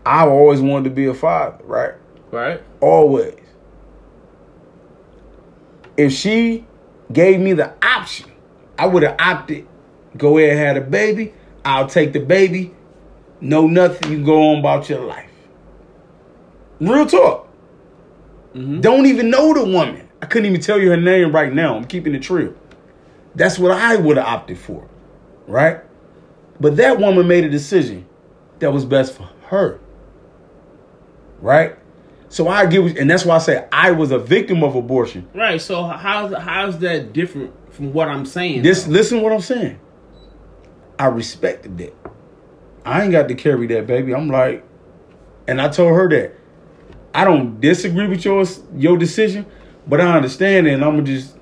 I've 0.07 0.29
always 0.29 0.61
wanted 0.61 0.85
to 0.85 0.95
be 0.95 1.07
a 1.07 1.15
father, 1.15 1.63
right? 1.65 1.95
Right. 2.31 2.63
Always. 2.81 3.35
If 5.97 6.13
she 6.13 6.65
gave 7.13 7.41
me 7.41 7.53
the 7.53 7.75
option, 7.85 8.31
I 8.79 8.87
would 8.87 9.03
have 9.03 9.17
opted. 9.19 9.67
Go 10.17 10.39
ahead 10.39 10.51
and 10.51 10.59
have 10.61 10.77
a 10.77 10.91
baby. 10.91 11.35
I'll 11.65 11.89
take 11.89 12.13
the 12.13 12.21
baby. 12.21 12.75
No 13.41 13.67
nothing. 13.67 14.11
You 14.13 14.25
go 14.25 14.53
on 14.53 14.59
about 14.61 14.89
your 14.89 15.05
life. 15.05 15.31
Real 16.81 17.07
talk. 17.07 17.49
Mhm. 18.55 18.81
Don't 18.81 19.07
even 19.07 19.31
know 19.31 19.55
the 19.55 19.65
woman. 19.65 20.09
I 20.23 20.27
couldn't 20.27 20.47
even 20.47 20.61
tell 20.61 20.79
you 20.79 20.91
her 20.91 20.97
name 20.97 21.33
right 21.33 21.53
now. 21.53 21.77
I'm 21.77 21.85
keeping 21.85 22.15
it 22.15 22.29
real. 22.29 22.55
That's 23.35 23.59
what 23.59 23.71
I 23.71 23.97
would 23.97 24.17
have 24.17 24.27
opted 24.27 24.59
for, 24.59 24.85
right? 25.47 25.79
But 26.61 26.77
that 26.77 26.99
woman 26.99 27.29
made 27.29 27.45
a 27.45 27.49
decision 27.49 28.07
that 28.59 28.73
was 28.73 28.85
best 28.85 29.15
for 29.15 29.29
her, 29.47 29.79
right? 31.41 31.77
So 32.31 32.49
I 32.49 32.67
give, 32.67 32.97
and 32.97 33.09
that's 33.09 33.25
why 33.25 33.37
I 33.37 33.39
say 33.39 33.65
I 33.73 33.93
was 33.93 34.11
a 34.11 34.19
victim 34.19 34.63
of 34.63 34.75
abortion. 34.75 35.27
Right. 35.35 35.61
So 35.61 35.85
how's 35.85 36.35
how's 36.35 36.79
that 36.81 37.13
different 37.13 37.53
from 37.73 37.93
what 37.93 38.09
I'm 38.09 38.27
saying? 38.27 38.63
This, 38.63 38.85
though? 38.85 38.93
listen, 38.93 39.23
what 39.23 39.33
I'm 39.33 39.41
saying. 39.41 39.79
I 40.99 41.07
respected 41.07 41.79
that. 41.79 41.95
I 42.89 43.03
ain't 43.03 43.13
got 43.13 43.29
to 43.29 43.35
carry 43.35 43.67
that, 43.69 43.87
baby. 43.87 44.15
I'm 44.15 44.29
like, 44.29 44.65
and 45.47 45.61
I 45.61 45.69
told 45.69 45.93
her 45.95 46.09
that 46.11 46.35
I 47.15 47.25
don't 47.25 47.61
disagree 47.61 48.07
with 48.07 48.25
your 48.25 48.45
your 48.77 48.97
decision, 48.97 49.47
but 49.87 50.01
I 50.01 50.17
understand 50.17 50.67
it, 50.67 50.75
and 50.75 50.85
I'm 50.85 50.93
gonna 50.93 51.03
just. 51.05 51.37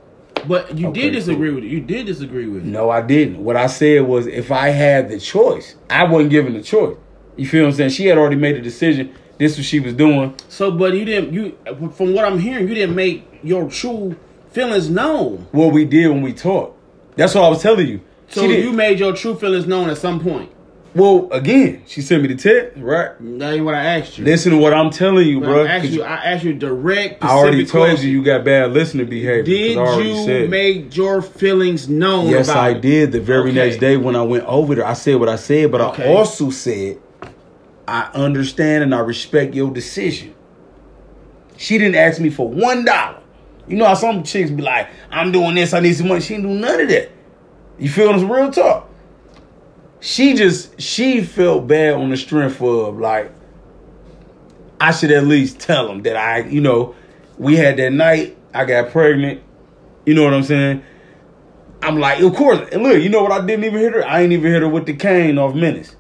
But 0.47 0.77
you 0.79 0.89
Okay, 0.89 1.03
did 1.03 1.13
disagree 1.13 1.49
cool. 1.49 1.57
with 1.57 1.65
it. 1.65 1.69
You 1.71 1.81
did 1.81 2.07
disagree 2.07 2.47
with 2.47 2.63
it. 2.63 2.67
No, 2.69 2.89
I 2.91 3.01
didn't. 3.03 3.43
What 3.43 3.57
I 3.57 3.67
said 3.67 4.03
was, 4.03 4.27
if 4.27 4.53
I 4.53 4.69
had 4.69 5.09
the 5.09 5.19
choice, 5.19 5.75
I 5.91 6.05
wasn't 6.05 6.31
given 6.31 6.53
the 6.53 6.63
choice. 6.63 6.97
You 7.37 7.47
feel 7.47 7.63
what 7.65 7.71
I'm 7.71 7.75
saying? 7.75 7.91
She 7.91 8.07
had 8.07 8.17
already 8.17 8.37
made 8.37 8.57
a 8.57 8.63
decision. 8.63 9.13
This 9.39 9.53
is 9.53 9.59
what 9.59 9.67
she 9.67 9.81
was 9.81 9.93
doing. 9.95 10.35
So, 10.49 10.71
but 10.71 10.95
you 10.95 11.05
didn't. 11.05 11.33
You 11.33 11.59
from 11.93 12.15
what 12.15 12.25
I'm 12.25 12.39
hearing, 12.39 12.69
you 12.69 12.75
didn't 12.75 12.95
make 12.95 13.25
your 13.43 13.69
true 13.69 14.17
feelings 14.51 14.89
known. 14.89 15.47
What 15.53 15.73
we 15.73 15.85
did 15.85 16.09
when 16.09 16.23
we 16.23 16.33
talked. 16.33 16.79
That's 17.17 17.35
what 17.35 17.45
I 17.45 17.49
was 17.49 17.63
telling 17.63 17.87
you. 17.89 18.01
So 18.29 18.45
you 18.45 18.73
made 18.73 18.99
your 18.99 19.13
true 19.15 19.37
feelings 19.37 19.67
known 19.67 19.89
at 19.91 19.99
some 19.99 20.21
point. 20.21 20.51
Well, 20.97 21.29
again, 21.31 21.83
she 21.87 22.01
sent 22.01 22.23
me 22.23 22.29
the 22.29 22.37
text, 22.37 22.79
right? 22.79 23.11
That 23.39 23.53
ain't 23.53 23.65
what 23.67 23.75
I 23.75 23.99
asked 23.99 24.17
you. 24.17 24.25
Listen 24.25 24.53
to 24.53 24.59
what 24.59 24.73
I'm 24.73 24.89
telling 24.91 25.29
you, 25.29 25.41
bro. 25.41 25.65
I 25.65 25.69
asked 25.69 25.91
you. 25.91 26.03
I 26.03 26.15
asked 26.15 26.43
you 26.43 26.55
direct. 26.55 27.23
I 27.23 27.29
already 27.33 27.67
told 27.67 27.91
question. 27.91 28.09
you 28.09 28.19
you 28.19 28.25
got 28.25 28.45
bad 28.45 28.73
listening 28.73 29.07
behavior. 29.07 29.43
Did 29.43 29.77
you 29.77 30.25
said 30.25 30.49
make 30.49 30.97
your 30.97 31.21
feelings 31.21 31.87
known? 31.87 32.31
Yes, 32.31 32.49
I 32.49 32.71
it? 32.71 32.81
did. 32.81 33.13
The 33.13 33.21
very 33.21 33.51
Okay. 33.51 33.53
next 33.53 33.77
day 33.77 33.99
when 33.99 34.17
I 34.17 34.23
went 34.23 34.45
over 34.45 34.75
there, 34.75 34.87
I 34.87 34.95
said 34.95 35.17
what 35.21 35.29
I 35.29 35.37
said, 35.37 35.71
but 35.71 35.83
Okay. 35.83 36.05
I 36.11 36.17
also 36.17 36.49
said 36.49 36.99
I 37.87 38.09
understand 38.15 38.83
and 38.83 38.95
I 38.95 39.01
respect 39.01 39.55
your 39.55 39.71
decision. 39.71 40.35
She 41.59 41.77
didn't 41.77 41.97
ask 41.97 42.21
me 42.21 42.31
for 42.31 42.49
one 42.49 42.87
dollar. 42.87 43.19
You 43.69 43.77
know 43.77 43.85
how 43.85 43.95
some 43.95 44.23
chicks 44.23 44.51
be 44.51 44.63
like, 44.63 44.89
"I'm 45.11 45.31
doing 45.31 45.57
this, 45.57 45.75
I 45.75 45.81
need 45.81 45.95
some 45.95 46.09
money." 46.09 46.21
She 46.21 46.37
didn't 46.37 46.51
do 46.51 46.59
none 46.59 46.81
of 46.81 46.89
that. 46.89 47.11
You 47.79 47.91
feel 47.91 48.13
this 48.15 48.23
real 48.23 48.51
talk? 48.51 48.89
She 50.01 50.35
just 50.35 50.81
she 50.81 51.23
felt 51.23 51.67
bad 51.67 51.95
on 51.95 52.11
the 52.11 52.17
strength 52.17 52.61
of 52.61 52.99
like 52.99 53.33
I 54.81 54.93
should 54.93 55.11
at 55.11 55.25
least 55.25 55.59
tell 55.59 55.91
him 55.91 56.03
that 56.03 56.17
I, 56.17 56.41
you 56.41 56.61
know, 56.61 56.95
we 57.39 57.57
had 57.57 57.77
that 57.79 57.93
night. 57.93 58.37
I 58.53 58.65
got 58.65 58.91
pregnant. 58.91 59.43
You 60.05 60.15
know 60.15 60.25
what 60.25 60.35
I'm 60.35 60.43
saying? 60.43 60.83
I'm 61.83 61.99
like, 61.99 62.21
of 62.21 62.35
course. 62.35 62.69
And 62.73 62.83
look, 62.83 63.03
you 63.03 63.09
know 63.09 63.23
what? 63.23 63.33
I 63.33 63.45
didn't 63.45 63.65
even 63.65 63.81
hit 63.81 63.95
her. 63.95 64.07
I 64.07 64.23
ain't 64.23 64.33
even 64.33 64.53
hit 64.53 64.63
her 64.63 64.69
with 64.69 64.87
the 64.87 64.95
cane 64.95 65.39
off 65.39 65.55
Menace. 65.55 65.95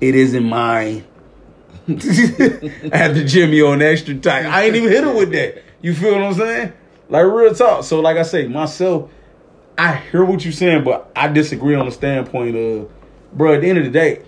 It 0.00 0.14
isn't 0.14 0.44
mine. 0.44 1.04
I 1.88 2.96
had 2.96 3.14
to 3.14 3.24
Jimmy 3.24 3.60
on 3.60 3.82
extra 3.82 4.14
tight. 4.14 4.46
I 4.46 4.64
ain't 4.64 4.76
even 4.76 4.90
hit 4.90 5.04
her 5.04 5.14
with 5.14 5.32
that. 5.32 5.62
You 5.82 5.94
feel 5.94 6.12
what 6.12 6.22
I'm 6.22 6.34
saying? 6.34 6.72
Like 7.08 7.24
real 7.24 7.54
talk. 7.54 7.84
So 7.84 8.00
like 8.00 8.16
I 8.16 8.22
say, 8.22 8.46
myself, 8.48 9.10
I 9.80 9.96
hear 9.96 10.22
what 10.26 10.44
you're 10.44 10.52
saying, 10.52 10.84
but 10.84 11.10
I 11.16 11.28
disagree 11.28 11.74
on 11.74 11.86
the 11.86 11.92
standpoint 11.92 12.54
of, 12.54 12.90
bro. 13.32 13.54
At 13.54 13.62
the 13.62 13.68
end 13.70 13.78
of 13.78 13.84
the 13.84 13.90
day, 13.90 14.22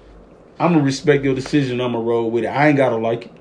I'm 0.59 0.73
gonna 0.73 0.83
respect 0.83 1.25
your 1.25 1.35
decision. 1.35 1.79
I'm 1.79 1.93
gonna 1.93 2.03
roll 2.03 2.31
with 2.31 2.45
it. 2.45 2.47
I 2.47 2.69
ain't 2.69 2.79
gotta 2.79 2.97
like 2.97 3.27
it. 3.27 3.33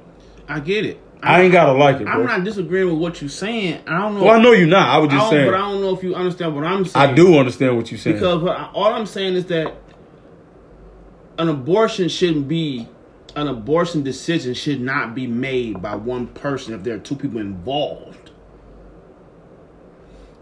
I 0.45 0.59
get 0.59 0.85
it. 0.85 0.99
I 1.23 1.43
ain't 1.43 1.53
gotta 1.53 1.71
like 1.71 2.01
it, 2.01 2.03
bro. 2.03 2.13
I'm 2.13 2.25
not 2.25 2.43
disagreeing 2.43 2.89
with 2.89 2.97
what 2.97 3.21
you're 3.21 3.29
saying. 3.29 3.83
I 3.87 3.99
don't 3.99 4.15
know. 4.15 4.25
well, 4.25 4.37
I 4.37 4.41
know 4.43 4.51
you're 4.51 4.67
not. 4.67 4.89
I 4.89 4.97
was 4.97 5.09
just 5.09 5.21
don't- 5.21 5.29
saying. 5.29 5.45
but 5.51 5.53
I 5.55 5.59
don't 5.59 5.79
know 5.79 5.95
if 5.95 6.03
you 6.03 6.13
understand 6.13 6.53
what 6.53 6.65
I'm 6.65 6.83
saying. 6.83 7.11
I 7.11 7.13
do 7.13 7.37
understand 7.37 7.77
what 7.77 7.89
you're 7.91 7.97
saying. 7.97 8.17
Because 8.17 8.41
what 8.41 8.57
all 8.73 8.93
I'm 8.93 9.05
saying 9.05 9.35
is 9.35 9.45
that 9.45 9.73
an 11.37 11.47
abortion 11.47 12.09
shouldn't 12.09 12.49
be 12.49 12.89
an 13.37 13.47
abortion 13.47 14.03
decision 14.03 14.53
should 14.53 14.81
not 14.81 15.15
be 15.15 15.27
made 15.27 15.81
by 15.81 15.95
one 15.95 16.27
person 16.27 16.73
if 16.73 16.83
there 16.83 16.95
are 16.95 16.99
two 16.99 17.15
people 17.15 17.39
involved. 17.39 18.31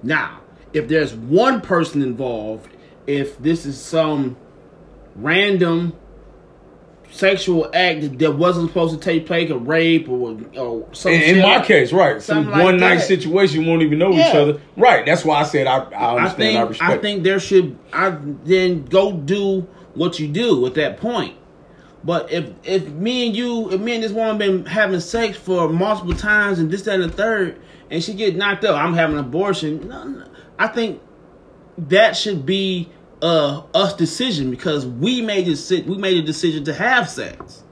Now, 0.01 0.39
if 0.73 0.87
there's 0.87 1.13
one 1.13 1.61
person 1.61 2.01
involved, 2.01 2.69
if 3.07 3.37
this 3.39 3.65
is 3.65 3.79
some 3.79 4.37
random 5.15 5.93
sexual 7.11 7.69
act 7.73 8.19
that 8.19 8.31
wasn't 8.35 8.69
supposed 8.69 8.93
to 8.93 8.99
take 8.99 9.25
place, 9.25 9.49
a 9.49 9.57
rape 9.57 10.07
or, 10.07 10.39
or 10.55 10.87
some 10.93 11.11
in, 11.11 11.37
in 11.37 11.41
my 11.41 11.57
like- 11.57 11.65
case, 11.65 11.91
right? 11.91 12.21
Some 12.21 12.49
like 12.49 12.63
one 12.63 12.77
night 12.77 12.99
situation, 12.99 13.65
won't 13.65 13.81
even 13.81 13.99
know 13.99 14.11
each 14.13 14.33
other. 14.33 14.61
Right. 14.77 15.05
That's 15.05 15.25
why 15.25 15.39
I 15.39 15.43
said 15.43 15.67
I, 15.67 15.77
I 15.77 15.89
I 15.91 16.15
understand. 16.17 16.57
I, 16.57 16.59
think 16.61 16.69
respect. 16.69 16.91
I 16.91 16.97
think 16.97 17.23
there 17.23 17.39
should 17.39 17.77
I 17.91 18.17
then 18.43 18.85
go 18.85 19.13
do 19.13 19.67
what 19.95 20.19
you 20.19 20.27
do 20.27 20.65
at 20.65 20.75
that 20.75 20.97
point. 20.97 21.35
But 22.03 22.31
if 22.31 22.51
if 22.63 22.87
me 22.89 23.27
and 23.27 23.35
you, 23.35 23.71
if 23.71 23.81
me 23.81 23.95
and 23.95 24.03
this 24.03 24.11
woman 24.11 24.37
been 24.37 24.65
having 24.65 24.99
sex 24.99 25.37
for 25.37 25.67
multiple 25.67 26.13
times 26.13 26.59
and 26.59 26.71
this, 26.71 26.83
that, 26.83 26.99
and 26.99 27.11
the 27.11 27.15
third, 27.15 27.59
and 27.89 28.01
she 28.03 28.13
get 28.13 28.35
knocked 28.35 28.63
up, 28.63 28.77
I'm 28.77 28.93
having 28.93 29.17
an 29.17 29.25
abortion. 29.25 29.87
No, 29.89 30.03
no, 30.05 30.28
I 30.59 30.67
think 30.67 31.01
that 31.77 32.15
should 32.15 32.45
be 32.45 32.89
uh 33.21 33.63
us 33.73 33.93
decision 33.95 34.51
because 34.51 34.85
we 34.85 35.21
made 35.21 35.45
this 35.45 35.69
we 35.71 35.97
made 35.97 36.17
a 36.17 36.21
decision 36.21 36.65
to 36.65 36.73
have 36.73 37.09
sex. 37.09 37.63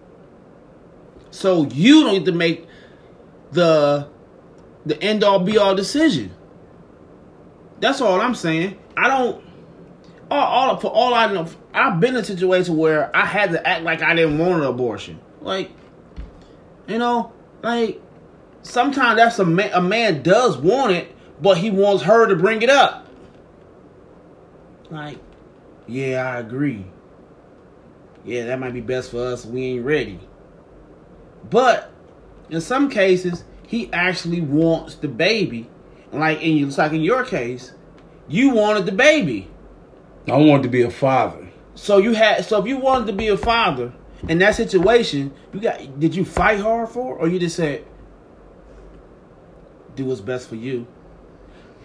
So 1.29 1.65
you 1.67 2.03
don't 2.03 2.15
get 2.15 2.25
to 2.25 2.31
make 2.31 2.67
the 3.51 4.09
the 4.85 5.01
end 5.03 5.23
all 5.23 5.39
be 5.39 5.57
all 5.57 5.75
decision. 5.75 6.33
That's 7.79 8.01
all 8.01 8.19
I'm 8.19 8.35
saying. 8.35 8.77
I 8.95 9.07
don't. 9.07 9.43
All, 10.29 10.39
all 10.69 10.77
for 10.77 10.91
all 10.91 11.13
I 11.13 11.31
know, 11.31 11.47
I've 11.73 11.99
been 11.99 12.15
in 12.15 12.21
a 12.21 12.25
situation 12.25 12.75
where 12.75 13.15
I 13.15 13.25
had 13.25 13.51
to 13.51 13.67
act 13.67 13.83
like 13.83 14.01
I 14.01 14.15
didn't 14.15 14.39
want 14.39 14.61
an 14.61 14.67
abortion. 14.67 15.19
Like, 15.41 15.71
you 16.87 16.97
know, 16.97 17.31
like 17.61 18.01
sometimes 18.63 19.17
that's 19.17 19.39
a 19.39 19.45
man. 19.45 19.71
A 19.73 19.81
man 19.81 20.23
does 20.23 20.57
want 20.57 20.93
it, 20.93 21.15
but 21.41 21.57
he 21.57 21.69
wants 21.69 22.03
her 22.03 22.27
to 22.27 22.35
bring 22.35 22.61
it 22.61 22.69
up. 22.69 23.07
Like, 24.89 25.19
yeah, 25.87 26.31
I 26.31 26.39
agree. 26.39 26.85
Yeah, 28.25 28.45
that 28.45 28.59
might 28.59 28.73
be 28.73 28.81
best 28.81 29.11
for 29.11 29.25
us. 29.25 29.45
We 29.45 29.63
ain't 29.65 29.85
ready. 29.85 30.19
But 31.49 31.91
in 32.49 32.61
some 32.61 32.89
cases, 32.89 33.43
he 33.65 33.91
actually 33.93 34.41
wants 34.41 34.95
the 34.95 35.07
baby. 35.07 35.69
Like 36.11 36.41
in 36.41 36.67
it's 36.67 36.77
like 36.77 36.93
in 36.93 37.01
your 37.01 37.23
case, 37.23 37.73
you 38.27 38.51
wanted 38.51 38.85
the 38.85 38.91
baby. 38.91 39.49
I 40.27 40.37
wanted 40.37 40.63
to 40.63 40.69
be 40.69 40.81
a 40.81 40.89
father. 40.89 41.49
So 41.75 41.97
you 41.97 42.13
had 42.13 42.43
so 42.45 42.59
if 42.59 42.67
you 42.67 42.77
wanted 42.77 43.07
to 43.07 43.13
be 43.13 43.27
a 43.27 43.37
father 43.37 43.93
in 44.27 44.39
that 44.39 44.55
situation, 44.55 45.33
you 45.53 45.59
got 45.59 45.99
did 45.99 46.15
you 46.15 46.25
fight 46.25 46.59
hard 46.59 46.89
for 46.89 47.17
it, 47.17 47.21
or 47.21 47.27
you 47.27 47.39
just 47.39 47.55
said 47.55 47.85
do 49.95 50.05
what's 50.05 50.21
best 50.21 50.47
for 50.47 50.55
you? 50.55 50.87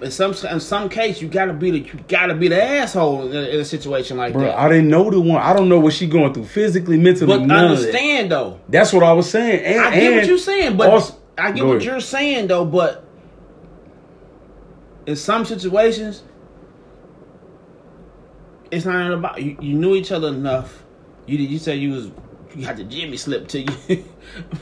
In 0.02 0.10
some 0.10 0.34
in 0.50 0.58
some 0.58 0.88
case, 0.88 1.22
you 1.22 1.28
gotta 1.28 1.52
be 1.52 1.70
the 1.70 1.78
you 1.78 2.00
gotta 2.08 2.34
be 2.34 2.48
the 2.48 2.60
asshole 2.60 3.30
in 3.30 3.36
a, 3.36 3.40
in 3.50 3.60
a 3.60 3.64
situation 3.64 4.16
like 4.16 4.32
Bro, 4.32 4.42
that. 4.42 4.58
I 4.58 4.68
didn't 4.68 4.88
know 4.88 5.08
the 5.10 5.20
one. 5.20 5.40
I 5.40 5.52
don't 5.52 5.68
know 5.68 5.78
what 5.78 5.92
she 5.92 6.08
going 6.08 6.34
through 6.34 6.46
physically, 6.46 6.98
mentally. 6.98 7.26
but 7.26 7.42
of 7.42 7.48
that. 7.48 7.64
understand 7.64 8.32
though, 8.32 8.58
That's 8.68 8.92
what 8.92 9.04
I 9.04 9.12
was 9.12 9.30
saying. 9.30 9.64
And, 9.64 9.80
I 9.80 9.94
get 9.94 10.14
what 10.14 10.26
you're 10.26 10.38
saying, 10.38 10.76
but 10.76 10.90
also- 10.90 11.14
I 11.38 11.52
get 11.52 11.64
what 11.64 11.76
ahead. 11.76 11.84
you're 11.84 12.00
saying 12.00 12.48
though, 12.48 12.64
but 12.64 13.04
in 15.06 15.16
some 15.16 15.44
situations, 15.44 16.22
it's 18.70 18.84
not 18.84 19.12
about 19.12 19.40
you. 19.40 19.56
You 19.60 19.74
knew 19.74 19.94
each 19.94 20.10
other 20.10 20.28
enough. 20.28 20.82
You 21.26 21.38
did. 21.38 21.50
You 21.50 21.58
said 21.58 21.78
you 21.78 21.92
was. 21.92 22.10
You 22.56 22.66
had 22.66 22.76
the 22.76 22.84
Jimmy 22.84 23.16
slip 23.16 23.48
to 23.48 23.60
you. 23.60 24.04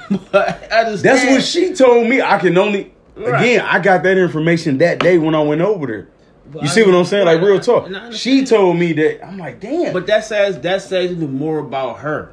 but 0.33 0.73
I 0.73 0.85
understand. 0.85 1.19
That's 1.19 1.31
what 1.31 1.43
she 1.43 1.75
told 1.75 2.07
me. 2.07 2.21
I 2.21 2.39
can 2.39 2.57
only 2.59 2.93
Right. 3.29 3.43
again. 3.43 3.61
I 3.67 3.79
got 3.81 4.03
that 4.05 4.17
information 4.19 4.79
that 4.79 4.99
day 5.01 5.19
when 5.19 5.35
I 5.35 5.43
went 5.43 5.61
over 5.61 5.87
there. 5.87 6.09
But 6.53 6.63
You 6.63 6.69
I- 6.69 6.73
see 6.73 6.83
what 6.83 6.95
I'm 6.95 7.05
saying? 7.05 7.27
Like 7.27 7.41
real 7.41 7.61
talk. 7.61 7.87
And 7.87 7.97
I 7.97 8.01
understand. 8.07 8.41
She 8.41 8.45
told 8.45 8.77
me 8.77 8.93
that. 8.95 9.25
I'm 9.27 9.39
like, 9.39 9.61
damn. 9.61 9.93
But 9.93 10.07
that 10.09 10.25
says 10.25 10.61
that 10.61 10.83
says 10.83 11.13
even 11.13 11.35
more 11.39 11.59
about 11.59 11.99
her, 12.01 12.31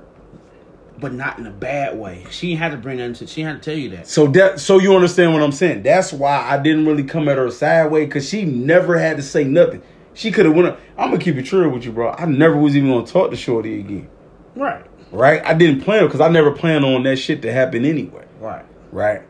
but 1.00 1.14
not 1.14 1.38
in 1.38 1.46
a 1.46 1.52
bad 1.52 1.98
way. 2.00 2.26
She 2.32 2.56
had 2.56 2.72
to 2.72 2.78
bring 2.78 2.98
that 2.98 3.04
into. 3.04 3.28
She 3.28 3.42
had 3.42 3.62
to 3.62 3.70
tell 3.72 3.78
you 3.80 3.90
that. 3.92 4.08
So 4.08 4.26
that 4.28 4.60
so 4.60 4.80
you 4.80 4.96
understand 4.96 5.34
what 5.34 5.44
I'm 5.44 5.52
saying? 5.52 5.84
That's 5.84 6.12
why 6.12 6.38
I 6.50 6.58
didn't 6.58 6.88
really 6.88 7.04
come 7.04 7.28
at 7.30 7.38
her 7.38 7.52
sideways 7.52 8.08
because 8.08 8.28
she 8.28 8.44
never 8.46 8.98
had 8.98 9.18
to 9.18 9.24
say 9.24 9.44
nothing. 9.44 9.82
She 10.16 10.32
could 10.32 10.48
have 10.48 10.56
went. 10.56 10.68
Up, 10.70 10.80
I'm 10.98 11.12
gonna 11.12 11.22
keep 11.22 11.36
it 11.36 11.44
true 11.44 11.70
with 11.70 11.86
you, 11.86 11.92
bro. 11.92 12.12
I 12.18 12.26
never 12.26 12.58
was 12.58 12.76
even 12.76 12.90
gonna 12.90 13.06
talk 13.06 13.30
to 13.30 13.38
Shorty 13.38 13.80
again, 13.80 14.08
Right. 14.56 14.84
right? 15.12 15.44
I 15.46 15.54
didn't 15.54 15.82
plan 15.84 16.06
because 16.06 16.22
I 16.22 16.30
never 16.30 16.50
planned 16.50 16.84
on 16.86 17.04
that 17.04 17.18
shit 17.18 17.44
to 17.44 17.52
happen 17.54 17.86
anyway, 17.86 18.24
Right. 18.42 18.66
right? 18.92 19.22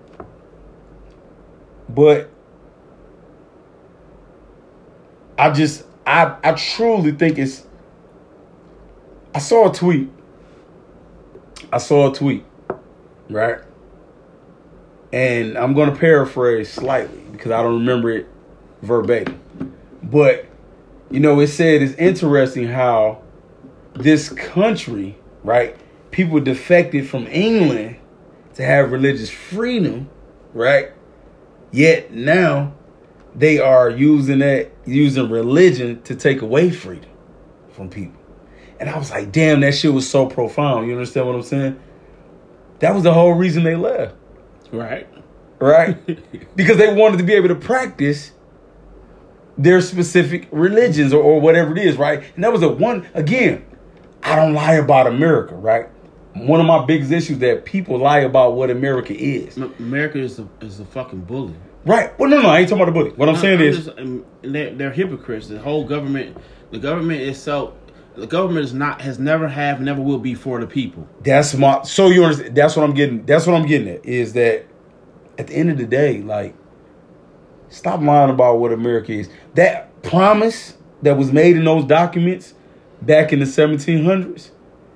But 1.89 2.29
I 5.37 5.51
just 5.51 5.85
I 6.05 6.35
I 6.43 6.53
truly 6.53 7.11
think 7.11 7.37
it's. 7.37 7.65
I 9.35 9.39
saw 9.39 9.69
a 9.69 9.73
tweet. 9.73 10.09
I 11.71 11.77
saw 11.77 12.11
a 12.11 12.15
tweet, 12.15 12.45
right? 13.29 13.59
And 15.13 15.57
I'm 15.57 15.73
to 15.93 15.95
paraphrase 15.95 16.71
slightly 16.71 17.21
because 17.31 17.51
I 17.51 17.61
don't 17.61 17.79
remember 17.79 18.09
it 18.09 18.27
verbatim. 18.81 19.39
But 20.01 20.45
you 21.11 21.19
know, 21.19 21.39
it 21.39 21.47
said 21.47 21.81
it's 21.81 21.93
interesting 21.95 22.67
how 22.67 23.21
this 23.93 24.29
country, 24.29 25.17
right? 25.43 25.75
People 26.11 26.39
defected 26.39 27.07
from 27.07 27.27
England 27.27 27.97
to 28.55 28.63
have 28.63 28.91
religious 28.91 29.29
freedom, 29.29 30.09
right? 30.53 30.91
Yet 31.71 32.13
now 32.13 32.73
they 33.35 33.59
are 33.59 33.89
using 33.89 34.39
that 34.39 34.71
using 34.85 35.29
religion 35.29 36.01
to 36.03 36.15
take 36.15 36.41
away 36.41 36.71
freedom 36.71 37.09
from 37.69 37.89
people. 37.89 38.19
And 38.79 38.89
I 38.89 38.97
was 38.97 39.11
like, 39.11 39.31
damn, 39.31 39.61
that 39.61 39.73
shit 39.73 39.93
was 39.93 40.09
so 40.09 40.27
profound. 40.27 40.87
You 40.87 40.93
understand 40.93 41.27
what 41.27 41.35
I'm 41.35 41.43
saying? 41.43 41.79
That 42.79 42.93
was 42.93 43.03
the 43.03 43.13
whole 43.13 43.33
reason 43.33 43.63
they 43.63 43.75
left. 43.75 44.15
Right. 44.71 45.07
Right? 45.59 46.55
because 46.55 46.77
they 46.77 46.93
wanted 46.93 47.17
to 47.17 47.23
be 47.23 47.33
able 47.33 47.47
to 47.49 47.55
practice 47.55 48.31
their 49.57 49.81
specific 49.81 50.47
religions 50.51 51.13
or, 51.13 51.21
or 51.21 51.41
whatever 51.41 51.75
it 51.75 51.79
is, 51.79 51.97
right? 51.97 52.23
And 52.35 52.43
that 52.43 52.51
was 52.51 52.61
a 52.61 52.69
one 52.69 53.07
again, 53.13 53.65
I 54.21 54.35
don't 54.35 54.53
lie 54.53 54.73
about 54.73 55.07
America, 55.07 55.55
right? 55.55 55.89
One 56.45 56.59
of 56.59 56.65
my 56.65 56.85
biggest 56.85 57.11
issues 57.11 57.39
that 57.39 57.65
people 57.65 57.97
lie 57.97 58.19
about 58.19 58.55
what 58.55 58.69
America 58.69 59.13
is. 59.15 59.57
America 59.57 60.19
is 60.19 60.39
a 60.39 60.47
is 60.61 60.79
a 60.79 60.85
fucking 60.85 61.21
bully. 61.21 61.55
Right. 61.85 62.17
Well, 62.19 62.29
no, 62.29 62.41
no, 62.41 62.49
I 62.49 62.59
ain't 62.59 62.69
talking 62.69 62.83
about 62.83 62.93
the 62.93 62.99
bully. 62.99 63.11
What 63.15 63.29
I'm, 63.29 63.35
saying 63.37 63.59
I'm 63.59 63.65
is, 63.65 63.85
just- 63.85 63.97
um, 63.97 64.25
they're, 64.41 64.73
they're 64.73 64.91
hypocrites. 64.91 65.47
The 65.47 65.59
whole 65.59 65.85
government, 65.85 66.37
the 66.71 66.79
government 66.79 67.21
itself, 67.21 67.73
the 68.15 68.27
government 68.27 68.65
is 68.65 68.73
not 68.73 69.01
has 69.01 69.19
never 69.19 69.47
have 69.47 69.79
never 69.79 70.01
will 70.01 70.19
be 70.19 70.33
for 70.35 70.59
the 70.59 70.67
people. 70.67 71.07
that's 71.23 71.53
my. 71.55 71.81
So 71.83 72.07
you 72.07 72.23
understand? 72.25 72.55
That's 72.55 72.75
what 72.75 72.83
I'm 72.83 72.93
getting. 72.93 73.25
That's 73.25 73.47
what 73.47 73.55
I'm 73.55 73.65
getting 73.65 73.87
at. 73.87 74.05
Is 74.05 74.33
that 74.33 74.65
at 75.37 75.47
the 75.47 75.53
end 75.53 75.69
of 75.69 75.77
the 75.77 75.85
day, 75.85 76.21
like, 76.21 76.55
stop 77.69 78.01
lying 78.01 78.29
about 78.29 78.59
what 78.59 78.71
America 78.73 79.11
is. 79.13 79.29
That 79.55 80.01
promise 80.03 80.75
that 81.03 81.17
was 81.17 81.31
made 81.31 81.55
in 81.55 81.63
those 81.63 81.85
documents 81.85 82.53
back 83.01 83.31
in 83.31 83.39
the 83.39 83.45
1700s 83.45 84.49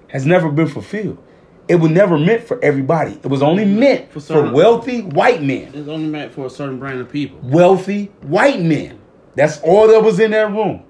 has 0.08 0.26
never 0.26 0.50
been 0.50 0.68
fulfilled. 0.68 1.24
It 1.72 1.80
was 1.80 1.90
never 1.90 2.20
meant 2.20 2.44
for 2.44 2.62
everybody. 2.62 3.14
It 3.14 3.28
was 3.28 3.42
only 3.42 3.64
meant 3.64 4.12
For 4.12 4.20
for, 4.20 4.52
wealthy 4.52 5.04
white 5.04 5.42
men. 5.42 5.72
It's 5.74 5.88
only 5.88 6.10
meant 6.10 6.34
for 6.34 6.48
a 6.48 6.50
certain 6.50 6.78
brand 6.78 7.00
of 7.00 7.10
people. 7.10 7.40
Wealthy 7.44 8.12
white 8.24 8.60
men. 8.60 9.00
That's 9.36 9.58
all 9.62 9.88
that 9.88 10.04
was 10.04 10.20
in 10.20 10.32
that 10.32 10.52
room. 10.52 10.84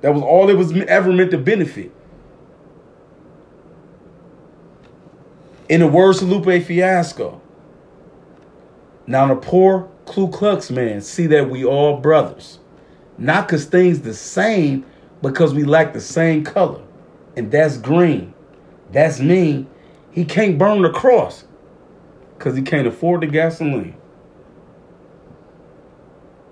That 0.00 0.12
was 0.12 0.24
all 0.24 0.50
it 0.50 0.54
was 0.54 0.72
ever 0.72 1.12
meant 1.12 1.30
to 1.30 1.38
benefit. 1.38 1.94
In 5.68 5.78
the 5.78 5.86
words 5.86 6.20
of 6.20 6.28
Lupe 6.28 6.64
Fiasco, 6.64 7.40
now 9.06 9.28
the 9.28 9.36
poor 9.36 9.88
Ku 10.06 10.26
Klux 10.26 10.72
man 10.72 11.02
see 11.02 11.28
that 11.28 11.48
we 11.48 11.64
all 11.64 11.98
brothers. 11.98 12.58
Not 13.16 13.46
because 13.46 13.64
things 13.66 14.00
the 14.00 14.14
same, 14.14 14.84
because 15.22 15.54
we 15.54 15.62
like 15.62 15.92
the 15.92 16.00
same 16.00 16.42
color. 16.42 16.82
And 17.36 17.52
that's 17.52 17.76
green. 17.76 18.34
That's 18.90 19.20
mean. 19.20 19.68
He 20.10 20.24
can't 20.24 20.58
burn 20.58 20.82
the 20.82 20.90
cross 20.90 21.44
because 22.36 22.56
he 22.56 22.62
can't 22.62 22.86
afford 22.86 23.22
the 23.22 23.26
gasoline. 23.26 23.94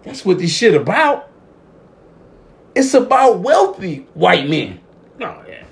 That's 0.04 0.24
what 0.24 0.38
this 0.38 0.54
shit 0.54 0.74
about. 0.74 1.28
It's 2.74 2.94
about 2.94 3.40
wealthy 3.40 4.06
white 4.14 4.48
men. 4.48 4.80
Oh 5.20 5.42
yeah. 5.48 5.64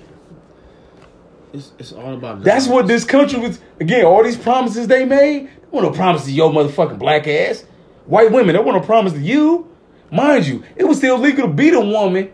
It's 1.52 1.72
it's 1.78 1.92
all 1.92 2.14
about. 2.14 2.42
That's 2.42 2.66
what 2.66 2.86
this 2.86 3.04
country 3.04 3.38
was. 3.38 3.60
Again, 3.80 4.04
all 4.04 4.24
these 4.24 4.36
promises 4.36 4.88
they 4.88 5.04
made. 5.04 5.46
They 5.46 5.68
want 5.70 5.92
to 5.92 5.96
promise 5.96 6.24
to 6.24 6.32
your 6.32 6.50
motherfucking 6.50 6.98
black 6.98 7.26
ass. 7.26 7.64
White 8.06 8.32
women, 8.32 8.54
they 8.54 8.62
want 8.62 8.80
to 8.80 8.86
promise 8.86 9.12
to 9.12 9.20
you. 9.20 9.70
Mind 10.10 10.46
you, 10.46 10.62
it 10.76 10.84
was 10.84 10.98
still 10.98 11.18
legal 11.18 11.48
to 11.48 11.52
beat 11.52 11.74
a 11.74 11.80
woman, 11.80 12.32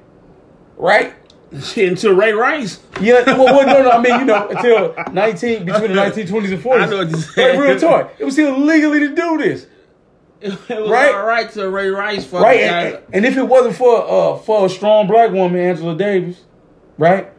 right? 0.76 1.14
until 1.76 2.14
Ray 2.14 2.32
Rice. 2.32 2.80
Yeah, 3.00 3.24
well, 3.26 3.44
well, 3.44 3.66
no, 3.66 3.82
no, 3.82 3.90
I 3.90 4.00
mean, 4.00 4.20
you 4.20 4.24
know, 4.26 4.48
until 4.48 4.94
19, 5.12 5.64
between 5.64 5.92
the 5.92 6.00
1920s 6.00 6.52
and 6.52 6.62
40s. 6.62 6.80
I 6.82 6.86
know 6.86 6.96
what 6.98 7.10
you're 7.10 7.20
saying. 7.20 7.58
Like, 7.58 7.68
real 7.68 7.78
talk. 7.78 8.14
It 8.18 8.24
was 8.24 8.34
still 8.34 8.58
legally 8.58 9.00
to 9.00 9.14
do 9.14 9.38
this. 9.38 9.66
It 10.40 10.50
was 10.68 10.90
Right. 10.90 11.14
all 11.14 11.24
right 11.24 11.48
to 11.52 11.68
Ray 11.70 11.88
Rice. 11.88 12.24
Fucking 12.24 12.42
right? 12.42 12.60
And, 12.94 12.98
and 13.12 13.26
if 13.26 13.36
it 13.36 13.44
wasn't 13.44 13.76
for 13.76 14.02
uh 14.02 14.36
for 14.38 14.66
a 14.66 14.68
strong 14.68 15.06
black 15.06 15.30
woman, 15.30 15.60
Angela 15.60 15.94
Davis, 15.96 16.40
right, 16.98 17.30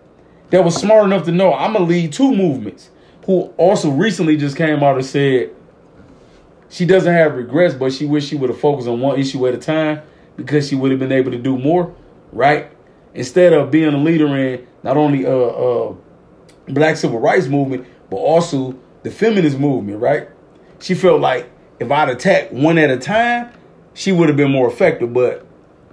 that 0.52 0.64
was 0.64 0.76
smart 0.76 1.04
enough 1.06 1.26
to 1.26 1.32
know 1.34 1.54
I'm 1.54 1.74
gonna 1.74 1.84
lead 1.84 2.14
two 2.14 2.34
movements, 2.34 2.92
who 3.26 3.52
also 3.58 3.90
recently 3.92 4.38
just 4.38 4.56
came 4.56 4.82
out 4.84 4.96
and 4.96 5.06
said 5.06 5.50
she 6.70 6.86
doesn't 6.86 7.14
have 7.14 7.36
regrets, 7.36 7.74
but 7.76 7.92
she 7.92 8.06
wish 8.06 8.26
she 8.28 8.38
would 8.38 8.50
have 8.50 8.60
focused 8.60 8.88
on 8.88 9.02
one 9.02 9.20
issue 9.20 9.46
at 9.48 9.54
a 9.54 9.58
time 9.58 10.02
because 10.38 10.70
she 10.70 10.76
would 10.76 10.92
have 10.92 11.00
been 11.00 11.12
able 11.12 11.32
to 11.32 11.38
do 11.38 11.58
more, 11.58 11.94
right? 12.32 12.72
Instead 13.16 13.54
of 13.54 13.72
being 13.72 13.94
a 13.94 13.98
leader 13.98 14.28
in 14.36 14.68
not 14.82 14.98
only 14.98 15.26
uh 15.26 15.30
uh 15.30 15.96
black 16.68 16.98
civil 16.98 17.20
rights 17.20 17.48
movement, 17.48 17.86
but 18.10 18.18
also 18.18 18.78
the 19.04 19.12
feminist 19.12 19.60
movement, 19.60 20.00
right? 20.00 20.30
She 20.80 20.96
felt 20.96 21.22
like 21.22 21.50
if 21.80 21.92
I'd 21.92 22.10
attacked 22.10 22.54
one 22.54 22.78
at 22.78 22.90
a 22.90 22.98
time, 22.98 23.52
she 23.94 24.12
would 24.12 24.30
have 24.30 24.38
been 24.38 24.52
more 24.52 24.68
effective. 24.68 25.14
But 25.14 25.46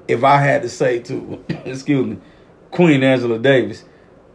if 0.09 0.25
I 0.25 0.39
had 0.39 0.63
to 0.63 0.69
say 0.69 1.01
to, 1.01 1.45
excuse 1.65 2.07
me, 2.07 2.19
Queen 2.71 3.03
Angela 3.03 3.39
Davis, 3.39 3.85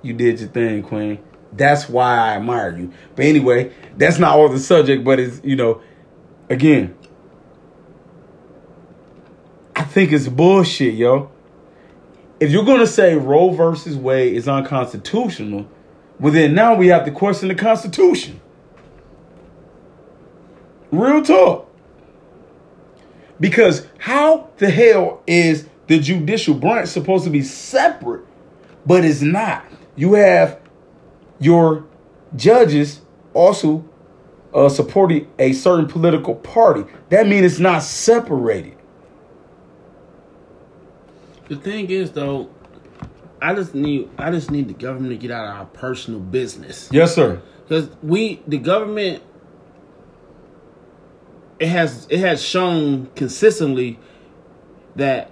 you 0.01 0.13
did 0.13 0.39
your 0.39 0.49
thing, 0.49 0.83
Queen. 0.83 1.19
That's 1.53 1.87
why 1.87 2.17
I 2.17 2.35
admire 2.35 2.77
you. 2.77 2.91
But 3.15 3.25
anyway, 3.25 3.71
that's 3.97 4.19
not 4.19 4.35
all 4.37 4.49
the 4.49 4.59
subject, 4.59 5.03
but 5.03 5.19
it's, 5.19 5.41
you 5.43 5.55
know, 5.55 5.81
again, 6.49 6.95
I 9.75 9.83
think 9.83 10.11
it's 10.11 10.27
bullshit, 10.27 10.95
yo. 10.95 11.31
If 12.39 12.51
you're 12.51 12.65
gonna 12.65 12.87
say 12.87 13.15
Roe 13.15 13.51
versus 13.51 13.95
Wade 13.95 14.35
is 14.35 14.47
unconstitutional, 14.47 15.67
well 16.19 16.33
then 16.33 16.53
now 16.53 16.75
we 16.75 16.87
have 16.87 17.05
to 17.05 17.11
question 17.11 17.47
the 17.47 17.55
Constitution. 17.55 18.41
Real 20.91 21.23
talk. 21.23 21.71
Because 23.39 23.87
how 23.97 24.49
the 24.57 24.69
hell 24.69 25.21
is 25.27 25.67
the 25.87 25.99
judicial 25.99 26.53
branch 26.53 26.89
supposed 26.89 27.25
to 27.25 27.29
be 27.29 27.41
separate, 27.41 28.25
but 28.85 29.03
it's 29.03 29.21
not? 29.21 29.65
You 29.95 30.13
have 30.13 30.59
your 31.39 31.85
judges 32.35 33.01
also 33.33 33.85
uh, 34.53 34.69
supporting 34.69 35.27
a 35.37 35.53
certain 35.53 35.87
political 35.87 36.35
party. 36.35 36.85
That 37.09 37.27
means 37.27 37.45
it's 37.45 37.59
not 37.59 37.83
separated. 37.83 38.74
The 41.47 41.55
thing 41.55 41.89
is, 41.89 42.11
though, 42.11 42.49
I 43.41 43.53
just 43.53 43.75
need 43.75 44.09
I 44.17 44.31
just 44.31 44.49
need 44.51 44.67
the 44.67 44.73
government 44.73 45.11
to 45.11 45.17
get 45.17 45.31
out 45.31 45.45
of 45.45 45.55
our 45.55 45.65
personal 45.65 46.19
business 46.19 46.89
Yes, 46.91 47.13
sir. 47.13 47.41
because 47.67 47.89
we 48.01 48.41
the 48.47 48.57
government 48.57 49.21
it 51.59 51.67
has 51.67 52.07
it 52.09 52.19
has 52.19 52.41
shown 52.43 53.07
consistently 53.15 53.99
that 54.95 55.31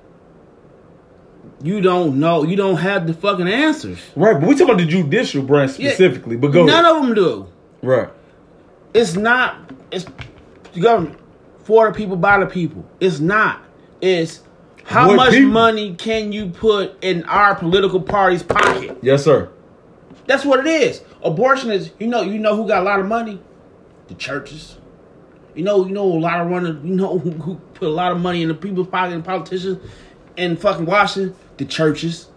you 1.61 1.81
don't 1.81 2.19
know 2.19 2.43
you 2.43 2.55
don't 2.55 2.77
have 2.77 3.07
the 3.07 3.13
fucking 3.13 3.47
answers. 3.47 3.99
Right, 4.15 4.39
but 4.39 4.47
we 4.47 4.53
talking 4.55 4.69
about 4.75 4.77
the 4.77 4.85
judicial 4.85 5.43
branch 5.43 5.79
Yeah. 5.79 5.89
specifically. 5.89 6.35
But 6.37 6.49
go 6.51 6.65
None 6.65 6.85
ahead. 6.85 6.95
of 6.97 7.03
them 7.03 7.15
do. 7.15 7.47
Right. 7.81 8.09
It's 8.93 9.15
not. 9.15 9.71
It's 9.91 10.05
the 10.73 10.79
government 10.79 11.17
for 11.63 11.87
the 11.87 11.93
people 11.97 12.15
by 12.17 12.39
the 12.39 12.45
people. 12.45 12.85
It's 12.99 13.19
not. 13.19 13.61
It's 14.01 14.41
how 14.83 15.13
much 15.13 15.31
people? 15.31 15.51
money 15.51 15.95
can 15.95 16.31
you 16.31 16.49
put 16.49 17.03
in 17.03 17.23
our 17.23 17.55
political 17.55 18.01
party's 18.01 18.43
pocket? 18.43 18.97
Yes, 19.01 19.23
sir. 19.23 19.49
That's 20.25 20.45
what 20.45 20.59
it 20.59 20.67
is. 20.67 21.01
Abortion 21.23 21.71
is. 21.71 21.91
You 21.99 22.07
know. 22.07 22.21
You 22.21 22.39
know 22.39 22.55
who 22.55 22.67
got 22.67 22.81
a 22.81 22.85
lot 22.85 22.99
of 22.99 23.07
money? 23.07 23.39
The 24.07 24.15
churches. 24.15 24.77
You 25.55 25.63
know. 25.63 25.85
You 25.85 25.93
know 25.93 26.03
a 26.03 26.19
lot 26.19 26.41
of 26.41 26.49
running. 26.49 26.85
You 26.85 26.95
know 26.95 27.17
who, 27.17 27.31
who 27.41 27.55
put 27.73 27.87
a 27.87 27.91
lot 27.91 28.11
of 28.11 28.19
money 28.19 28.41
in 28.41 28.47
the 28.49 28.53
people's 28.53 28.87
pocket 28.87 29.13
and 29.13 29.25
politicians 29.25 29.79
in 30.37 30.57
fucking 30.57 30.85
Washington? 30.85 31.35
The 31.57 31.65
churches. 31.65 32.27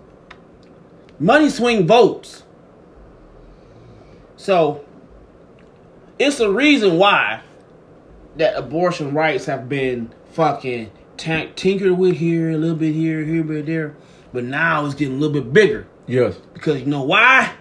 Money 1.18 1.48
swing 1.48 1.86
votes. 1.86 2.42
So 4.36 4.84
it's 6.18 6.40
a 6.40 6.50
reason 6.50 6.98
why 6.98 7.40
that 8.36 8.56
abortion 8.56 9.14
rights 9.14 9.46
have 9.46 9.68
been 9.68 10.12
fucking 10.32 10.90
tan- 11.16 11.52
tinkered 11.54 11.96
with 11.98 12.16
here, 12.16 12.50
a 12.50 12.56
little 12.56 12.76
bit 12.76 12.94
here, 12.94 13.24
here, 13.24 13.42
bit 13.42 13.66
there. 13.66 13.96
But 14.32 14.44
now 14.44 14.84
it's 14.86 14.94
getting 14.94 15.16
a 15.16 15.18
little 15.18 15.40
bit 15.42 15.52
bigger. 15.52 15.86
Yes. 16.06 16.36
Because 16.54 16.80
you 16.80 16.86
know 16.86 17.02
why? 17.02 17.52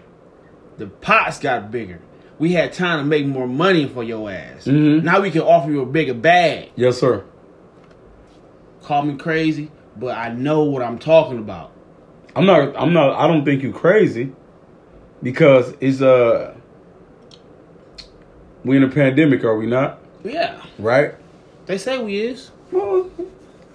The 0.78 0.88
pots 0.88 1.40
got 1.40 1.72
bigger. 1.72 2.00
We 2.38 2.52
had 2.52 2.74
time 2.74 3.00
to 3.00 3.06
make 3.06 3.26
more 3.26 3.48
money 3.48 3.88
for 3.88 4.04
your 4.04 4.30
ass. 4.30 4.66
Mhm. 4.66 5.04
Now 5.04 5.22
we 5.22 5.32
can 5.32 5.42
offer 5.42 5.72
you 5.72 5.82
a 5.82 5.86
bigger 5.86 6.14
bag. 6.14 6.72
Yes, 6.76 7.00
sir. 7.00 7.24
Call 8.84 9.04
me 9.04 9.16
crazy, 9.16 9.72
but 9.96 10.18
I 10.18 10.30
know 10.30 10.64
what 10.64 10.84
I'm 10.84 11.00
talking 11.00 11.38
about. 11.40 11.72
I'm 12.36 12.46
not. 12.46 12.76
I'm 12.78 12.92
not. 12.92 13.14
I 13.18 13.28
don't 13.28 13.46
think 13.46 13.64
you 13.64 13.72
crazy, 13.72 14.34
because 15.24 15.74
it's 15.80 16.02
uh. 16.02 16.54
We 18.66 18.76
in 18.78 18.84
a 18.84 18.90
pandemic, 18.90 19.44
are 19.44 19.56
we 19.58 19.68
not? 19.68 20.00
Yeah, 20.24 20.56
Right. 20.80 21.14
they 21.68 21.78
say 21.78 22.04
we 22.04 22.18
is. 22.20 22.52
Well, 22.72 23.10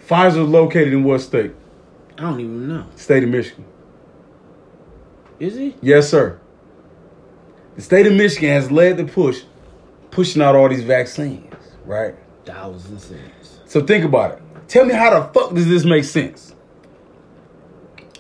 Pfizer 0.06 0.48
located 0.48 0.92
in 0.92 1.04
what 1.04 1.20
state? 1.20 1.52
I 2.18 2.22
don't 2.22 2.40
even 2.40 2.68
know. 2.68 2.86
State 2.96 3.24
of 3.24 3.30
Michigan. 3.30 3.64
Is 5.38 5.56
he? 5.56 5.74
Yes, 5.80 6.08
sir. 6.08 6.38
The 7.76 7.82
state 7.82 8.06
of 8.06 8.12
Michigan 8.12 8.50
has 8.50 8.70
led 8.70 8.98
the 8.98 9.04
push, 9.04 9.42
pushing 10.10 10.42
out 10.42 10.54
all 10.54 10.68
these 10.68 10.82
vaccines, 10.82 11.54
right? 11.86 12.14
Dollars 12.44 12.86
and 12.86 13.00
cents. 13.00 13.60
So 13.64 13.84
think 13.86 14.04
about 14.04 14.32
it. 14.32 14.42
Tell 14.68 14.84
me 14.84 14.94
how 14.94 15.18
the 15.18 15.32
fuck 15.32 15.54
does 15.54 15.66
this 15.66 15.84
make 15.84 16.04
sense? 16.04 16.54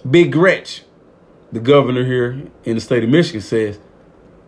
Big 0.08 0.32
Gretch, 0.32 0.84
the 1.52 1.60
governor 1.60 2.04
here 2.04 2.42
in 2.64 2.76
the 2.76 2.80
state 2.80 3.04
of 3.04 3.10
Michigan, 3.10 3.40
says, 3.40 3.78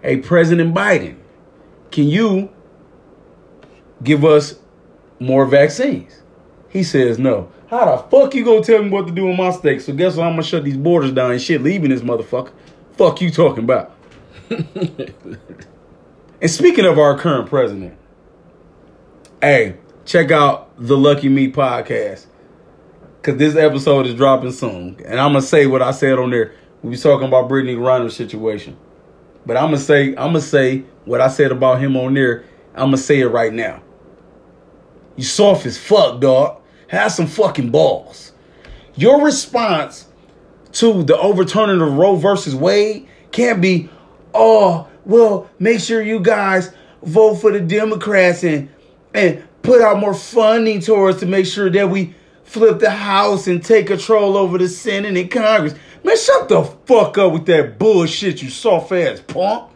Hey, 0.01 0.17
President 0.17 0.75
Biden, 0.75 1.17
can 1.91 2.09
you 2.09 2.51
give 4.03 4.25
us 4.25 4.55
more 5.21 5.45
vaccines? 5.45 6.22
He 6.73 6.83
says 6.83 7.19
no. 7.19 7.53
How 7.69 7.85
the 7.85 8.03
fuck 8.09 8.35
you 8.35 8.45
gonna 8.45 8.63
tell 8.63 8.83
me 8.83 8.89
what 8.89 9.07
to 9.07 9.13
do 9.13 9.27
with 9.27 9.37
my 9.37 9.51
steak? 9.51 9.83
So 9.83 9.93
guess 9.93 10.17
what? 10.17 10.27
I'm 10.27 10.33
gonna 10.33 10.43
shut 10.43 10.65
these 10.65 10.77
borders 10.77 11.13
down 11.13 11.31
and 11.31 11.41
shit, 11.41 11.63
leaving 11.63 11.91
this 11.91 12.01
motherfucker. 12.01 12.53
Fuck 12.97 13.21
you 13.21 13.31
talking 13.31 13.65
about. 13.65 13.95
and 14.51 16.51
speaking 16.51 16.87
of 16.87 16.99
our 16.99 17.19
current 17.19 17.49
president, 17.49 17.97
hey, 19.43 19.77
check 20.07 20.31
out 20.31 20.71
the 20.79 20.97
Lucky 20.97 21.29
Me 21.29 21.53
podcast. 21.53 22.27
Cause 23.23 23.37
this 23.37 23.55
episode 23.55 24.07
is 24.07 24.15
dropping 24.15 24.53
soon. 24.53 24.97
And 25.05 25.21
I'm 25.21 25.33
gonna 25.33 25.43
say 25.43 25.67
what 25.67 25.83
I 25.83 25.93
said 25.93 26.19
on 26.19 26.31
there. 26.31 26.55
We 26.83 26.91
was 26.91 27.03
talking 27.03 27.29
about 27.29 27.49
Brittany 27.49 27.77
Griner's 27.77 28.17
situation. 28.17 28.77
But 29.45 29.57
I'm 29.57 29.67
gonna 29.67 29.79
say, 29.79 30.09
I'm 30.09 30.29
gonna 30.29 30.41
say 30.41 30.85
what 31.05 31.21
I 31.21 31.29
said 31.29 31.53
about 31.53 31.81
him 31.81 31.97
on 31.97 32.15
there. 32.15 32.45
I'm 32.75 32.87
gonna 32.87 32.97
say 32.97 33.21
it 33.21 33.29
right 33.29 33.53
now. 33.53 33.83
You 35.17 35.25
soft 35.25 35.67
as 35.67 35.77
fuck, 35.77 36.21
dog. 36.21 36.62
Have 36.93 37.11
some 37.11 37.27
fucking 37.27 37.71
balls. 37.71 38.33
Your 38.97 39.25
response 39.25 40.09
to 40.73 41.03
the 41.03 41.19
overturning 41.19 41.81
of 41.81 41.95
Roe 41.95 42.17
versus 42.17 42.55
Wade 42.55 43.09
can't 43.31 43.63
be, 43.63 43.89
oh, 44.35 44.87
well, 45.07 45.49
make 45.59 45.81
sure 45.81 46.03
you 46.03 46.21
guys 46.21 46.71
vote 47.03 47.37
for 47.37 47.51
the 47.51 47.61
Democrats 47.61 48.45
and 48.45 48.69
and 49.15 49.43
put 49.63 49.81
out 49.81 50.01
more 50.01 50.13
funding 50.13 50.81
towards 50.81 51.21
to 51.21 51.27
make 51.27 51.47
sure 51.47 51.71
that 51.71 51.89
we 51.89 52.15
flip 52.45 52.79
the 52.79 52.91
House 52.91 53.47
and 53.47 53.65
take 53.65 53.87
control 53.87 54.37
over 54.37 54.59
the 54.59 54.69
Senate 54.69 55.17
and 55.17 55.31
Congress. 55.31 55.75
Man, 56.05 56.19
shut 56.19 56.51
the 56.51 56.63
fuck 56.63 57.17
up 57.17 57.33
with 57.33 57.47
that 57.47 57.79
bullshit, 57.79 58.43
you 58.43 58.51
soft 58.51 58.93
ass 58.93 59.19
punk. 59.21 59.71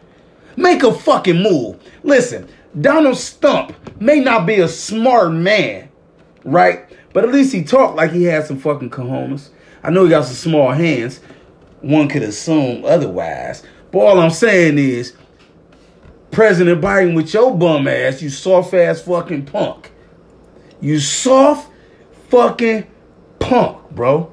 Make 0.55 0.83
a 0.83 0.93
fucking 0.93 1.41
move. 1.41 1.81
Listen, 2.03 2.47
Donald 2.79 3.17
Stump 3.17 3.73
may 3.99 4.19
not 4.19 4.45
be 4.45 4.59
a 4.59 4.67
smart 4.67 5.31
man, 5.31 5.89
right? 6.43 6.87
But 7.17 7.25
at 7.25 7.31
least 7.33 7.51
he 7.51 7.63
talked 7.63 7.95
like 7.95 8.11
he 8.11 8.25
had 8.25 8.45
some 8.45 8.59
fucking 8.59 8.91
cojones. 8.91 9.49
I 9.81 9.89
know 9.89 10.03
he 10.03 10.09
got 10.11 10.25
some 10.25 10.35
small 10.35 10.71
hands. 10.71 11.19
One 11.81 12.07
could 12.07 12.21
assume 12.21 12.85
otherwise. 12.85 13.63
But 13.91 13.99
all 14.01 14.19
I'm 14.19 14.29
saying 14.29 14.77
is, 14.77 15.15
President 16.29 16.79
Biden 16.79 17.15
with 17.15 17.33
your 17.33 17.57
bum 17.57 17.87
ass, 17.87 18.21
you 18.21 18.29
soft 18.29 18.71
ass 18.75 19.01
fucking 19.01 19.45
punk. 19.45 19.91
You 20.79 20.99
soft 20.99 21.71
fucking 22.29 22.85
punk, 23.39 23.89
bro. 23.89 24.31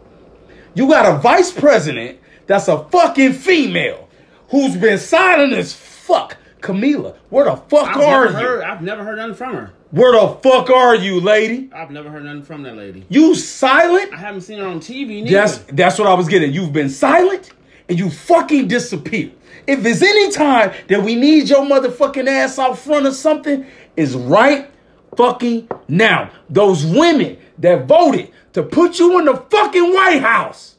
You 0.75 0.87
got 0.87 1.07
a 1.07 1.17
vice 1.17 1.53
president 1.53 2.21
that's 2.47 2.69
a 2.69 2.85
fucking 2.91 3.33
female 3.33 4.11
who's 4.51 4.77
been 4.77 4.99
silent 4.99 5.55
as 5.55 5.73
fuck. 5.73 6.37
Camila, 6.61 7.17
where 7.31 7.47
the 7.47 7.57
fuck 7.57 7.97
I've 7.97 8.03
are 8.03 8.27
you? 8.27 8.33
heard. 8.33 8.63
I've 8.63 8.83
never 8.83 9.03
heard 9.05 9.17
nothing 9.17 9.37
from 9.37 9.55
her. 9.55 9.73
Where 9.95 10.11
the 10.11 10.27
fuck 10.43 10.71
are 10.71 10.97
you, 10.97 11.21
lady? 11.21 11.71
I've 11.73 11.93
never 11.93 12.11
heard 12.11 12.25
nothing 12.25 12.43
from 12.43 12.65
that 12.65 12.75
lady. 12.77 13.07
You 13.09 13.37
silent? 13.37 14.13
I 14.13 14.17
haven't 14.17 14.41
seen 14.41 14.59
her 14.59 14.67
on 14.67 14.81
TV. 14.81 15.23
Neither. 15.23 15.31
That's 15.31 15.59
that's 15.59 15.99
what 16.01 16.09
I 16.09 16.15
was 16.15 16.27
getting. 16.27 16.53
You've 16.53 16.73
been 16.73 16.91
silent 16.91 17.53
and 17.89 17.97
you 17.97 18.11
fucking 18.11 18.67
disappear. 18.67 19.31
If 19.69 19.85
there's 19.85 20.03
any 20.03 20.33
time 20.33 20.73
that 20.89 21.01
we 21.05 21.15
need 21.15 21.49
your 21.49 21.61
motherfucking 21.61 22.27
ass 22.27 22.59
out 22.59 22.77
front 22.77 23.07
of 23.07 23.15
something, 23.15 23.67
is 23.97 24.17
right 24.17 24.69
fucking 25.17 25.69
now. 25.87 26.33
Those 26.51 26.85
women 26.85 27.39
that 27.59 27.87
voted 27.87 28.33
to 28.55 28.65
put 28.65 28.99
you 28.99 29.21
in 29.21 29.27
the 29.27 29.37
fucking 29.37 29.95
White 29.95 30.23
House 30.23 30.75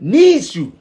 needs 0.00 0.56
you. 0.56 0.76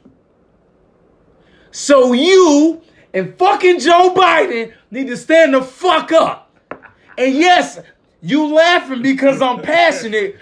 So 1.69 2.13
you 2.13 2.82
and 3.13 3.38
fucking 3.38 3.80
Joe 3.80 4.12
Biden 4.15 4.74
need 4.89 5.06
to 5.06 5.17
stand 5.17 5.54
the 5.54 5.62
fuck 5.62 6.12
up. 6.12 6.44
And 7.17 7.34
yes, 7.36 7.80
you 8.21 8.54
laughing 8.54 9.01
because 9.01 9.41
I'm 9.41 9.62
passionate. 9.62 10.38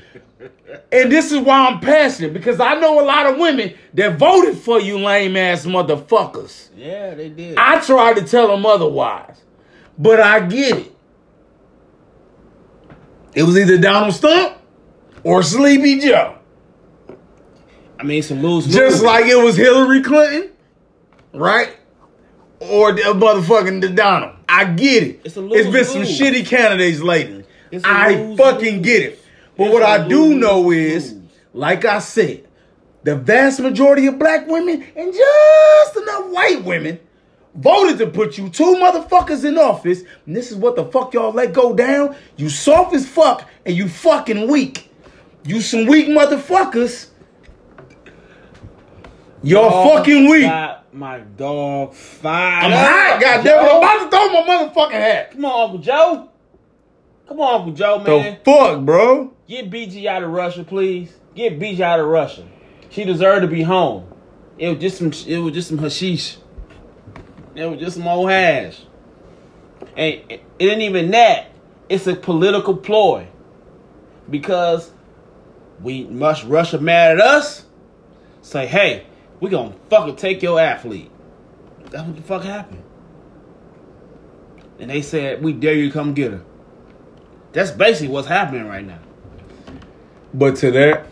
And 0.92 1.12
this 1.12 1.32
is 1.32 1.40
why 1.40 1.68
I'm 1.68 1.80
passionate 1.80 2.34
because 2.34 2.60
I 2.60 2.76
know 2.76 3.00
a 3.00 3.06
lot 3.06 3.28
of 3.28 3.38
women 3.38 3.74
that 3.94 4.18
voted 4.18 4.58
for 4.58 4.80
you 4.80 4.98
lame 4.98 5.38
ass 5.38 5.66
motherfuckers. 5.66 6.70
yeah, 6.76 7.14
they 7.14 7.30
did. 7.30 7.58
I 7.58 7.80
tried 7.80 8.16
to 8.18 8.24
tell 8.24 8.48
them 8.48 8.66
otherwise, 8.66 9.42
but 9.98 10.20
I 10.20 10.42
get 10.42 10.78
it. 10.78 10.96
It 13.36 13.44
was 13.44 13.58
either 13.58 13.78
Donald 13.78 14.14
Stump 14.14 14.58
or 15.24 15.44
Sleepy 15.44 16.00
Joe. 16.00 16.38
I 18.00 18.04
mean, 18.04 18.22
some 18.22 18.42
lose. 18.42 18.68
Just 18.68 19.04
like 19.04 19.26
it 19.26 19.42
was 19.42 19.56
Hillary 19.56 20.02
Clinton, 20.02 20.52
right? 21.34 21.76
Or 22.60 22.92
the 22.92 23.02
motherfucking 23.02 23.82
the 23.82 23.90
Donald. 23.90 24.33
I 24.54 24.66
get 24.66 25.04
it. 25.04 25.22
It's 25.24 25.36
a 25.36 25.46
it's 25.52 25.70
been 25.70 25.84
some 25.86 26.04
shitty 26.04 26.46
candidates 26.46 27.02
lately. 27.02 27.44
I 27.84 28.14
lose-lose. 28.14 28.38
fucking 28.38 28.82
get 28.84 29.02
it. 29.02 29.20
But 29.58 29.66
It's 29.66 29.74
what 29.74 29.82
I 29.84 30.08
do 30.08 30.36
know 30.36 30.70
is, 30.72 31.16
like 31.54 31.86
I 31.86 31.98
said, 31.98 32.48
the 33.02 33.16
vast 33.16 33.60
majority 33.60 34.06
of 34.06 34.20
black 34.20 34.48
women 34.48 34.86
and 34.96 35.12
just 35.12 35.98
enough 35.98 36.28
white 36.30 36.64
women 36.64 37.00
voted 37.56 37.98
to 37.98 38.08
put 38.08 38.38
you 38.38 38.48
two 38.50 38.76
motherfuckers 38.76 39.44
in 39.44 39.58
office. 39.58 40.04
And 40.28 40.36
this 40.36 40.52
is 40.52 40.58
what 40.58 40.76
the 40.76 40.86
fuck 40.86 41.16
y'all 41.16 41.34
let 41.34 41.52
go 41.52 41.76
down. 41.76 42.16
You 42.38 42.50
soft 42.50 42.94
as 42.94 43.08
fuck 43.08 43.50
and 43.66 43.76
you 43.76 43.90
fucking 43.90 44.48
weak. 44.48 44.92
You 45.46 45.62
some 45.62 45.88
weak 45.88 46.08
motherfuckers. 46.08 47.08
Dog 49.46 49.98
fucking 49.98 50.30
weak. 50.30 50.44
Got 50.44 50.94
my 50.94 51.20
dog 51.20 51.94
fired. 51.94 52.66
I'm 52.66 52.72
hot, 52.72 53.22
goddamn 53.22 53.66
it. 53.66 53.70
I'm 53.70 53.78
about 53.78 54.04
to 54.04 54.10
throw 54.10 54.30
my 54.30 54.48
motherfucking 54.48 54.92
hat. 54.92 55.32
Come 55.32 55.46
on, 55.46 55.64
Uncle 55.64 55.80
Joe. 55.80 56.30
Come 57.28 57.40
on, 57.40 57.56
Uncle 57.56 57.74
Joe, 57.74 58.00
man. 58.00 58.40
The 58.44 58.52
fuck, 58.52 58.86
bro? 58.86 59.34
Get 59.48 59.70
BG 59.70 60.06
out 60.06 60.24
of 60.24 60.32
Russia, 60.32 60.64
please. 60.64 61.14
Get 61.36 61.60
BG 61.60 61.82
out 61.82 62.00
of 62.00 62.08
Russia. 62.08 62.48
She 62.90 63.04
deserved 63.04 63.42
to 63.42 63.48
be 63.48 63.64
home. 63.64 64.08
It 64.58 64.70
was 64.70 64.80
just 64.80 64.98
some. 64.98 65.12
It 65.28 65.40
was 65.40 65.54
just 65.54 65.68
some 65.68 65.78
hashish. 65.78 66.38
It 67.56 67.66
was 67.66 67.80
just 67.80 67.98
some 67.98 68.08
old 68.08 68.30
hash. 68.30 68.82
And 69.98 70.22
it 70.30 70.44
it 70.60 70.66
ain't 70.66 70.82
even 70.82 71.12
that. 71.12 71.48
It's 71.90 72.08
a 72.08 72.16
political 72.16 72.78
ploy. 72.78 73.28
Because 74.30 74.92
we 75.82 76.06
must 76.06 76.46
Russia 76.46 76.80
mad 76.80 77.12
at 77.14 77.20
us. 77.20 77.66
Say, 78.42 78.68
hey, 78.68 79.06
we 79.44 79.50
gonna 79.50 79.76
fucking 79.90 80.16
take 80.16 80.42
your 80.42 80.58
athlete. 80.58 81.12
That's 81.90 82.08
what 82.08 82.16
the 82.16 82.22
fuck 82.22 82.44
happened. 82.44 82.82
And 84.80 84.90
they 84.90 85.02
said, 85.02 85.44
we 85.44 85.52
dare 85.52 85.74
you 85.74 85.90
to 85.90 85.94
come 85.94 86.14
get 86.14 86.32
her. 86.32 86.42
That's 87.52 87.70
basically 87.70 88.08
what's 88.08 88.30
happening 88.30 88.66
right 88.66 88.86
now. 88.86 89.00
But 90.34 90.56
to 90.58 90.72
that, 90.72 91.08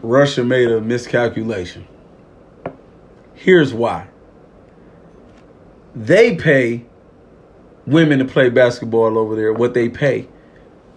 Russia 0.00 0.42
made 0.42 0.70
a 0.70 0.80
miscalculation. 0.80 1.86
Here's 3.34 3.74
why. 3.74 4.08
They 5.94 6.34
pay 6.34 6.86
women 7.86 8.20
to 8.20 8.24
play 8.24 8.48
basketball 8.48 9.18
over 9.18 9.36
there 9.36 9.52
what 9.52 9.74
they 9.74 9.90
pay 9.90 10.28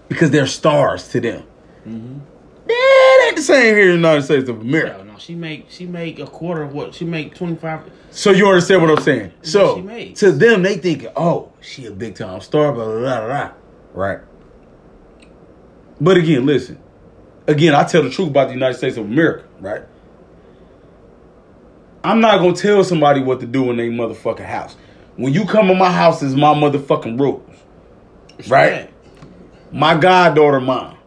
because 0.08 0.32
they're 0.32 0.48
stars 0.48 1.10
to 1.10 1.20
them. 1.20 1.44
Mm-hmm. 1.86 2.20
Yeah, 2.70 2.76
it 2.78 3.28
ain't 3.28 3.36
the 3.36 3.42
same 3.42 3.76
here 3.76 3.84
in 3.84 4.02
the 4.02 4.08
United 4.08 4.24
States 4.24 4.48
of 4.48 4.62
America. 4.62 5.09
She 5.19 5.36
make 5.36 5.69
she 5.69 5.86
make 5.86 6.19
a 6.19 6.25
quarter 6.25 6.63
of 6.63 6.73
what 6.73 6.95
she 6.95 7.05
make 7.05 7.36
twenty 7.36 7.55
five. 7.55 7.89
So 8.12 8.32
you 8.32 8.47
understand 8.47 8.82
what 8.82 8.91
I'm 8.91 9.03
saying? 9.03 9.32
So 9.41 9.82
to 10.15 10.32
them, 10.32 10.63
they 10.63 10.77
think, 10.77 11.05
oh, 11.15 11.51
she 11.62 11.86
a 11.86 11.91
big 11.91 12.15
time 12.15 12.41
star, 12.41 12.71
blah 12.71 12.86
blah 12.86 12.99
blah 12.99 13.25
blah. 13.25 13.51
Right. 13.93 14.19
But 16.01 16.17
again, 16.17 16.45
listen. 16.45 16.79
Again, 17.47 17.73
I 17.73 17.84
tell 17.84 18.03
the 18.03 18.10
truth 18.10 18.29
about 18.29 18.47
the 18.47 18.53
United 18.53 18.77
States 18.77 18.95
of 18.95 19.05
America, 19.05 19.43
right? 19.60 19.82
I'm 22.03 22.21
not 22.21 22.38
gonna 22.39 22.55
tell 22.55 22.84
somebody 22.84 23.21
what 23.21 23.39
to 23.41 23.45
do 23.45 23.69
in 23.71 23.77
their 23.77 23.89
motherfucking 23.89 24.45
house. 24.45 24.75
When 25.17 25.34
you 25.34 25.45
come 25.45 25.69
in 25.69 25.77
my 25.77 25.91
house, 25.91 26.23
is 26.23 26.36
my 26.36 26.53
motherfucking 26.53 27.19
rules, 27.19 27.43
right? 28.47 28.89
My 29.71 29.97
goddaughter, 29.97 30.62
mom, 30.62 30.97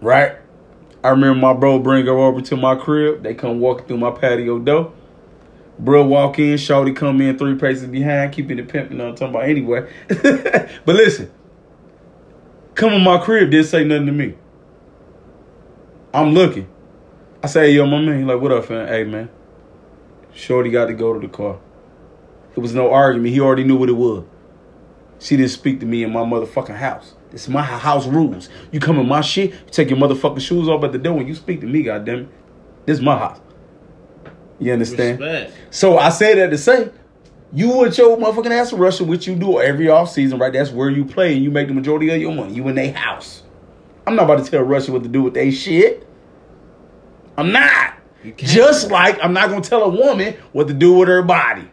right? 0.00 0.36
I 1.02 1.10
remember 1.10 1.38
my 1.38 1.54
bro 1.54 1.78
bring 1.78 2.06
her 2.06 2.12
over 2.12 2.40
to 2.42 2.56
my 2.56 2.74
crib. 2.74 3.22
They 3.22 3.34
come 3.34 3.60
walking 3.60 3.86
through 3.86 3.98
my 3.98 4.10
patio 4.10 4.58
door. 4.58 4.92
Bro 5.78 6.06
walk 6.06 6.38
in, 6.38 6.58
Shorty 6.58 6.92
come 6.92 7.22
in 7.22 7.38
three 7.38 7.54
paces 7.54 7.86
behind, 7.86 8.32
keeping 8.32 8.58
the 8.58 8.64
pimping. 8.64 9.00
I'm 9.00 9.14
talking 9.14 9.34
about 9.34 9.48
anyway. 9.48 9.90
but 10.08 10.94
listen, 10.94 11.30
come 12.74 12.92
in 12.92 13.02
my 13.02 13.18
crib, 13.18 13.50
didn't 13.50 13.66
say 13.66 13.84
nothing 13.84 14.06
to 14.06 14.12
me. 14.12 14.34
I'm 16.12 16.34
looking. 16.34 16.68
I 17.42 17.46
say, 17.46 17.68
hey, 17.68 17.76
yo, 17.76 17.86
my 17.86 18.00
man. 18.00 18.18
He 18.18 18.24
like, 18.24 18.40
what 18.40 18.52
up, 18.52 18.66
fam? 18.66 18.86
Hey, 18.86 19.04
man. 19.04 19.30
Shorty 20.34 20.70
got 20.70 20.86
to 20.86 20.94
go 20.94 21.14
to 21.14 21.20
the 21.20 21.32
car. 21.32 21.58
It 22.54 22.60
was 22.60 22.74
no 22.74 22.92
argument. 22.92 23.32
He 23.32 23.40
already 23.40 23.64
knew 23.64 23.76
what 23.76 23.88
it 23.88 23.94
was. 23.94 24.24
She 25.18 25.36
didn't 25.36 25.52
speak 25.52 25.80
to 25.80 25.86
me 25.86 26.02
in 26.02 26.12
my 26.12 26.20
motherfucking 26.20 26.76
house. 26.76 27.14
It's 27.32 27.48
my 27.48 27.62
house 27.62 28.06
rules. 28.06 28.48
You 28.72 28.80
come 28.80 28.98
in 28.98 29.06
my 29.06 29.20
shit, 29.20 29.50
you 29.52 29.70
take 29.70 29.90
your 29.90 29.98
motherfucking 29.98 30.40
shoes 30.40 30.68
off 30.68 30.82
at 30.84 30.92
the 30.92 30.98
door 30.98 31.14
when 31.14 31.28
you 31.28 31.34
speak 31.34 31.60
to 31.60 31.66
me, 31.66 31.82
goddamn 31.82 32.20
it. 32.20 32.28
This 32.86 32.98
is 32.98 33.04
my 33.04 33.16
house. 33.16 33.40
You 34.58 34.72
understand? 34.72 35.20
Respect. 35.20 35.74
So 35.74 35.98
I 35.98 36.10
say 36.10 36.34
that 36.34 36.50
to 36.50 36.58
say, 36.58 36.90
you 37.52 37.78
with 37.78 37.98
your 37.98 38.16
motherfucking 38.16 38.50
ass 38.50 38.72
Russia, 38.72 39.04
which 39.04 39.26
you 39.26 39.34
do 39.34 39.60
every 39.60 39.88
off 39.88 40.10
season, 40.10 40.38
right? 40.38 40.52
That's 40.52 40.70
where 40.70 40.90
you 40.90 41.04
play 41.04 41.34
and 41.34 41.42
you 41.42 41.50
make 41.50 41.68
the 41.68 41.74
majority 41.74 42.10
of 42.10 42.20
your 42.20 42.32
money. 42.32 42.54
You 42.54 42.66
in 42.68 42.74
their 42.74 42.92
house. 42.92 43.42
I'm 44.06 44.16
not 44.16 44.24
about 44.24 44.44
to 44.44 44.50
tell 44.50 44.62
Russia 44.62 44.92
what 44.92 45.02
to 45.02 45.08
do 45.08 45.22
with 45.22 45.34
their 45.34 45.50
shit. 45.52 46.06
I'm 47.36 47.52
not. 47.52 47.94
Just 48.36 48.90
like 48.90 49.18
I'm 49.22 49.32
not 49.32 49.48
gonna 49.48 49.62
tell 49.62 49.82
a 49.82 49.88
woman 49.88 50.34
what 50.52 50.68
to 50.68 50.74
do 50.74 50.94
with 50.94 51.08
her 51.08 51.22
body. 51.22 51.70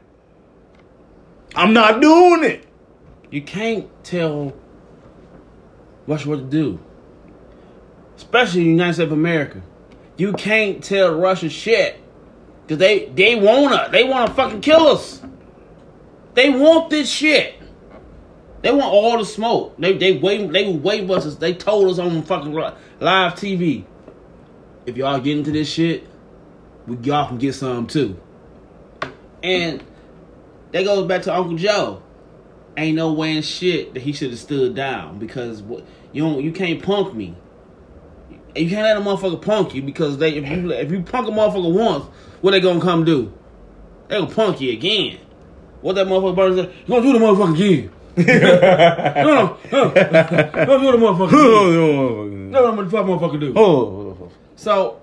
I'm 1.56 1.74
not 1.74 2.02
doing 2.02 2.44
it. 2.44 2.66
You 3.32 3.42
can't 3.42 3.88
tell 4.04 4.54
Russia 6.08 6.30
what 6.30 6.38
to 6.38 6.46
do. 6.46 6.80
Especially 8.16 8.62
in 8.62 8.68
the 8.68 8.72
United 8.72 8.94
States 8.94 9.06
of 9.06 9.12
America. 9.12 9.62
You 10.16 10.34
can't 10.34 10.84
tell 10.84 11.14
Russia 11.14 11.50
shit. 11.50 12.02
Cause 12.68 12.78
they 12.78 13.06
they 13.06 13.36
wanna 13.36 13.90
they 13.92 14.04
wanna 14.04 14.34
fucking 14.34 14.62
kill 14.62 14.88
us. 14.88 15.22
They 16.34 16.50
want 16.50 16.90
this 16.90 17.10
shit. 17.10 17.56
They 18.62 18.72
want 18.72 18.86
all 18.86 19.18
the 19.18 19.26
smoke. 19.26 19.76
They 19.78 19.98
they 19.98 20.18
wait 20.18 20.52
they 20.52 20.74
wait 20.74 21.10
us. 21.10 21.36
They 21.36 21.54
told 21.54 21.90
us 21.90 22.00
on 22.00 22.24
fucking 22.24 22.54
live 22.54 23.34
TV. 23.36 23.86
If 24.86 24.98
y'all 24.98 25.20
get 25.20 25.38
into 25.38 25.52
this 25.52 25.70
shit, 25.70 26.08
we 26.88 26.98
y'all 26.98 27.28
can 27.28 27.38
get 27.38 27.54
some 27.54 27.88
too. 27.88 28.20
And 29.44 29.84
that 30.72 30.84
goes 30.84 31.08
back 31.08 31.22
to 31.24 31.34
Uncle 31.36 31.56
Joe 31.58 32.02
ain't 32.78 32.96
no 32.96 33.12
way 33.12 33.36
in 33.36 33.42
shit 33.42 33.94
that 33.94 34.02
he 34.02 34.14
should 34.14 34.30
have 34.30 34.40
stood 34.40 34.76
down 34.76 35.20
because 35.20 35.62
what 35.62 35.84
you 36.14 36.24
don't 36.24 36.44
you 36.44 36.52
can't 36.52 36.82
punk 36.82 37.14
me. 37.14 37.36
You 38.56 38.70
can't 38.70 38.84
let 38.84 38.98
a 38.98 39.02
motherfucker 39.02 39.42
punk 39.42 39.76
you 39.76 39.82
because 39.82 40.18
they 40.18 40.36
if 40.36 40.48
you 40.48 40.72
if 40.72 40.92
you 40.92 41.02
punk 41.02 41.28
a 41.28 41.32
motherfucker 41.32 41.74
once, 41.74 42.06
what 42.42 42.52
they 42.52 42.60
gonna 42.60 42.80
come 42.80 43.04
do? 43.04 43.34
They 44.08 44.20
gonna 44.20 44.34
punk 44.34 44.62
you 44.62 44.72
again. 44.72 45.20
What 45.82 45.96
that 45.96 46.08
motherfucker 46.08 46.56
said, 46.56 46.74
you 46.86 46.88
gonna 46.88 47.02
do 47.02 47.14
the 47.14 47.20
motherfucker 47.20 47.56
again. 47.56 47.92
no, 48.18 49.58
no, 49.72 49.84
no, 49.84 49.84
no, 49.84 49.92
do 49.92 50.92
the 50.92 50.98
motherfucker 50.98 52.28
again. 52.28 52.52
No, 52.52 52.72
no, 52.72 52.84
the 52.84 52.98
motherfucker 52.98 53.40
do? 53.40 53.54
Oh, 53.56 53.64
oh, 53.64 54.18
oh, 54.20 54.24
oh. 54.24 54.32
So, 54.56 55.02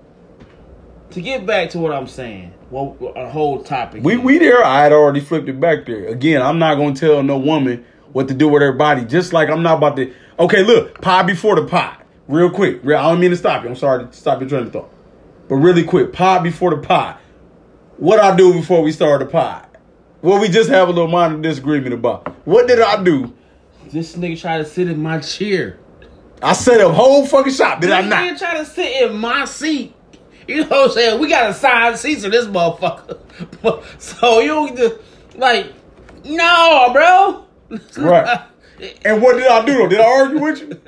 to 1.15 1.21
get 1.21 1.45
back 1.45 1.69
to 1.69 1.79
what 1.79 1.93
I'm 1.93 2.07
saying, 2.07 2.53
well, 2.69 2.97
a 3.15 3.29
whole 3.29 3.63
topic. 3.63 4.03
we 4.03 4.17
we 4.17 4.37
there. 4.37 4.61
I 4.63 4.83
had 4.83 4.91
already 4.91 5.21
flipped 5.21 5.47
it 5.47 5.61
back 5.61 5.85
there. 5.85 6.07
Again, 6.07 6.41
I'm 6.41 6.59
not 6.59 6.75
gonna 6.75 6.93
tell 6.93 7.23
no 7.23 7.37
woman 7.37 7.85
what 8.11 8.27
to 8.27 8.33
do 8.33 8.49
with 8.49 8.61
her 8.61 8.73
body. 8.73 9.05
Just 9.05 9.31
like 9.31 9.49
I'm 9.49 9.63
not 9.63 9.77
about 9.77 9.95
to. 9.95 10.13
Okay, 10.39 10.61
look, 10.61 10.99
pie 11.01 11.23
before 11.23 11.55
the 11.55 11.65
pot. 11.65 12.05
Real 12.27 12.49
quick. 12.49 12.81
Real, 12.83 12.97
I 12.97 13.03
don't 13.03 13.21
mean 13.21 13.29
to 13.29 13.37
stop 13.37 13.63
you. 13.63 13.69
I'm 13.69 13.77
sorry 13.77 14.05
to 14.05 14.11
stop 14.11 14.41
your 14.41 14.49
train 14.49 14.63
of 14.63 14.73
thought. 14.73 14.93
But 15.47 15.55
really 15.55 15.85
quick, 15.85 16.11
pie 16.11 16.39
before 16.39 16.71
the 16.71 16.81
pot. 16.81 17.21
What 17.95 18.19
I 18.19 18.35
do 18.35 18.51
before 18.51 18.81
we 18.81 18.91
start 18.91 19.21
the 19.21 19.25
pot? 19.25 19.73
What 20.19 20.41
we 20.41 20.49
just 20.49 20.69
have 20.69 20.89
a 20.89 20.91
little 20.91 21.07
minor 21.07 21.41
disagreement 21.41 21.93
about. 21.93 22.27
What 22.45 22.67
did 22.67 22.81
I 22.81 23.01
do? 23.01 23.33
This 23.87 24.17
nigga 24.17 24.41
tried 24.41 24.57
to 24.57 24.65
sit 24.65 24.89
in 24.89 25.01
my 25.01 25.19
chair. 25.19 25.79
I 26.41 26.51
set 26.51 26.81
up 26.81 26.93
whole 26.93 27.25
fucking 27.25 27.53
shop. 27.53 27.79
Did 27.79 27.91
I 27.91 28.01
not? 28.01 28.09
This 28.09 28.33
nigga 28.33 28.39
try 28.39 28.57
to 28.57 28.65
sit 28.65 29.09
in 29.09 29.17
my 29.17 29.45
seat. 29.45 29.95
You 30.47 30.61
know 30.61 30.69
what 30.69 30.89
I'm 30.89 30.91
saying? 30.91 31.19
We 31.19 31.29
got 31.29 31.49
assigned 31.49 31.97
seats 31.97 32.23
in 32.23 32.31
this 32.31 32.45
motherfucker. 32.45 33.19
so 33.99 34.39
you 34.39 34.47
don't 34.49 34.77
just 34.77 34.95
like, 35.35 35.73
no, 36.23 36.89
bro. 36.93 37.41
Right. 37.97 38.41
And 39.03 39.21
what 39.21 39.37
did 39.37 39.47
I 39.47 39.65
do 39.65 39.73
though? 39.73 39.87
Did 39.87 39.99
I 40.01 40.05
argue 40.05 40.39
with 40.39 40.59
you? 40.61 40.81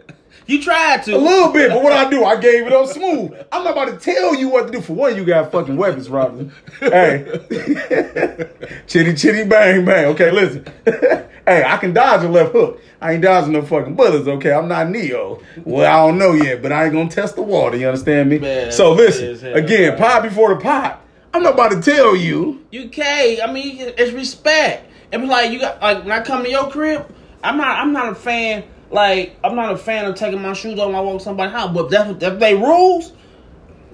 You 0.48 0.64
tried 0.64 1.04
to. 1.04 1.16
A 1.16 1.18
little 1.18 1.52
bit, 1.52 1.70
but 1.70 1.84
what 1.84 1.92
I 1.92 2.10
do, 2.10 2.24
I 2.24 2.40
gave 2.40 2.66
it 2.66 2.74
up 2.74 2.88
smooth. 2.88 3.34
I'm 3.52 3.66
not 3.66 3.74
about 3.74 3.90
to 3.90 3.98
tell 3.98 4.34
you 4.34 4.48
what 4.48 4.68
to 4.68 4.72
do. 4.72 4.82
For 4.82 4.94
one, 4.94 5.18
you 5.18 5.26
got 5.26 5.52
fucking 5.52 5.76
weapons, 5.76 6.10
Robin. 6.10 6.54
Hey, 6.80 7.26
chitty 8.88 9.14
chitty 9.14 9.44
bang 9.44 9.84
bang. 9.84 10.06
Okay, 10.06 10.32
listen. 10.32 10.66
hey, 10.86 11.64
I 11.66 11.78
can 11.78 11.94
dodge 11.94 12.24
a 12.24 12.30
left 12.30 12.54
hook. 12.54 12.82
I 13.02 13.14
ain't 13.14 13.22
dodging 13.22 13.52
no 13.52 13.62
fucking 13.62 13.96
bullets. 13.96 14.28
Okay, 14.28 14.54
I'm 14.54 14.70
not 14.70 14.90
Neo. 14.90 15.42
Well, 15.66 15.86
I 15.86 16.08
don't 16.08 16.18
know 16.18 16.32
yet, 16.32 16.62
but 16.62 16.72
I 16.72 16.86
ain't 16.86 16.94
gonna 16.94 17.10
test 17.10 17.36
the 17.36 17.44
water. 17.44 17.76
You 17.76 17.88
understand 17.88 18.30
me? 18.30 18.40
Man, 18.40 18.72
so 18.72 18.94
listen 18.94 19.38
hell, 19.38 19.56
again. 19.58 19.92
right. 19.92 20.00
Pot 20.00 20.24
before 20.24 20.56
the 20.56 20.62
pot. 20.62 21.04
I'm 21.34 21.44
not 21.44 21.54
about 21.56 21.72
to 21.72 21.82
tell 21.82 22.16
you. 22.16 22.66
You 22.72 22.88
can't. 22.88 23.44
I 23.48 23.52
mean, 23.52 23.76
it's 23.80 24.14
respect. 24.14 24.90
It 25.12 25.18
was 25.18 25.30
like 25.30 25.52
you 25.52 25.60
got 25.60 25.82
like 25.82 26.04
when 26.04 26.12
I 26.12 26.22
come 26.22 26.44
to 26.44 26.50
your 26.50 26.70
crib, 26.72 27.06
I'm 27.44 27.58
not. 27.58 27.78
I'm 27.80 27.92
not 27.92 28.14
a 28.14 28.16
fan. 28.16 28.64
Like 28.90 29.38
I'm 29.44 29.56
not 29.56 29.74
a 29.74 29.78
fan 29.78 30.06
of 30.06 30.16
taking 30.16 30.42
my 30.42 30.54
shoes 30.54 30.80
off 30.80 30.88
when 30.88 30.96
I 30.96 31.02
walk 31.02 31.22
somebody's 31.22 31.54
house. 31.54 31.74
But 31.74 31.92
if 31.94 32.20
that's 32.20 32.40
they 32.40 32.56
rules, 32.56 33.12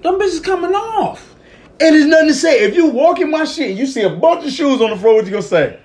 them 0.02 0.18
bitches 0.20 0.42
coming 0.42 0.72
off. 0.74 1.34
And 1.80 1.94
there's 1.94 2.06
nothing 2.06 2.28
to 2.28 2.34
say. 2.34 2.62
If 2.64 2.76
you 2.76 2.86
walk 2.90 3.18
in 3.18 3.30
my 3.30 3.44
shit, 3.44 3.76
you 3.76 3.86
see 3.86 4.02
a 4.02 4.10
bunch 4.10 4.44
of 4.46 4.52
shoes 4.52 4.80
on 4.80 4.90
the 4.90 4.96
floor. 4.96 5.16
What 5.16 5.24
you 5.24 5.30
gonna 5.32 5.42
say? 5.42 5.80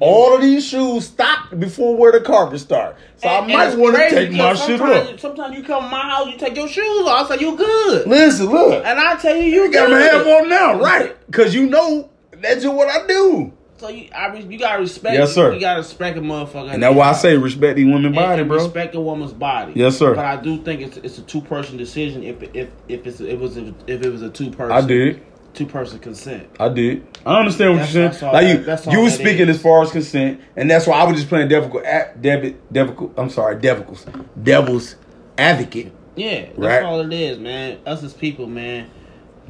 All 0.00 0.34
of 0.34 0.42
these 0.42 0.66
shoes 0.66 1.06
stopped 1.06 1.58
before 1.60 1.96
where 1.96 2.10
the 2.10 2.20
carpet 2.20 2.58
start. 2.58 2.96
So 3.16 3.28
And- 3.28 3.52
I 3.52 3.56
might 3.56 3.66
it's 3.68 3.76
want 3.76 3.94
to 3.96 4.10
take 4.10 4.30
my 4.32 4.52
because 4.52 4.66
shit 4.66 4.80
off. 4.80 5.20
Sometimes 5.20 5.56
you 5.56 5.62
come 5.62 5.84
to 5.84 5.88
my 5.88 6.00
house, 6.00 6.26
you 6.26 6.36
take 6.38 6.56
your 6.56 6.66
shoes 6.68 7.06
off, 7.06 7.30
I 7.30 7.36
say 7.36 7.40
you 7.44 7.56
good, 7.56 8.06
Listen, 8.08 8.46
look. 8.50 8.84
and 8.84 8.98
I 8.98 9.14
tell 9.16 9.36
you 9.36 9.44
you 9.44 9.62
You 9.64 9.72
got 9.72 9.86
good. 9.86 9.92
my 9.92 10.00
half 10.18 10.26
on 10.42 10.48
now, 10.48 10.80
right? 10.80 11.16
Because 11.26 11.54
you 11.54 11.66
know 11.66 12.10
that's 12.32 12.64
just 12.64 12.74
what 12.74 12.88
I 12.88 13.06
do. 13.06 13.52
So 13.80 13.88
you, 13.88 14.08
I, 14.14 14.28
re- 14.28 14.42
you 14.46 14.58
gotta 14.58 14.78
respect. 14.80 15.14
Yes, 15.16 15.34
sir. 15.34 15.54
You 15.54 15.60
gotta 15.60 15.80
respect 15.80 16.18
a 16.18 16.20
motherfucker. 16.20 16.70
And 16.74 16.82
that's 16.82 16.94
why 16.94 17.08
I 17.08 17.12
say 17.14 17.34
respect 17.38 17.76
these 17.76 17.86
women 17.86 18.06
And- 18.06 18.14
body, 18.14 18.42
bro. 18.44 18.58
Respect 18.58 18.94
a 18.94 19.00
woman's 19.00 19.32
body. 19.32 19.72
Yes, 19.74 19.96
sir. 19.96 20.14
But 20.14 20.26
I 20.26 20.36
do 20.36 20.62
think 20.62 20.82
it's 20.82 20.98
it's 20.98 21.16
a 21.16 21.22
two 21.22 21.40
person 21.40 21.78
decision. 21.78 22.22
If 22.22 22.42
if 22.54 22.68
if 22.88 23.06
it's, 23.06 23.20
it 23.20 23.38
was 23.40 23.56
a, 23.56 23.74
if 23.86 24.02
it 24.04 24.10
was 24.12 24.20
a 24.20 24.28
two 24.28 24.50
person, 24.50 24.72
I 24.72 24.86
did. 24.86 25.22
two 25.54 25.64
person 25.64 25.98
consent. 25.98 26.46
I 26.60 26.68
did. 26.68 27.06
I 27.24 27.38
understand 27.38 27.70
what 27.70 27.76
That's- 27.78 27.94
you're 27.94 28.02
that's 28.04 28.18
saying. 28.20 28.28
all 28.28 28.34
Like 28.42 28.48
you, 28.58 28.64
that's 28.64 28.86
all 28.86 28.92
you 28.92 29.00
were 29.00 29.10
speaking 29.10 29.48
is. 29.48 29.56
as 29.56 29.62
far 29.62 29.82
as 29.82 29.90
consent, 29.92 30.42
and 30.56 30.70
that's 30.70 30.86
why 30.86 30.98
I 31.00 31.04
was 31.04 31.16
just 31.16 31.30
playing 31.30 31.48
devil, 31.48 31.80
debit, 32.20 32.70
devil. 32.72 33.14
I'm 33.16 33.30
sorry, 33.30 33.58
devil's, 33.60 34.04
devil's 34.42 34.96
advocate. 35.38 35.92
Yeah, 36.16 36.40
that's 36.48 36.58
Right. 36.58 36.82
all 36.82 37.00
it 37.00 37.12
is, 37.14 37.38
man. 37.38 37.78
Us 37.86 38.02
as 38.02 38.12
people, 38.12 38.46
man, 38.46 38.90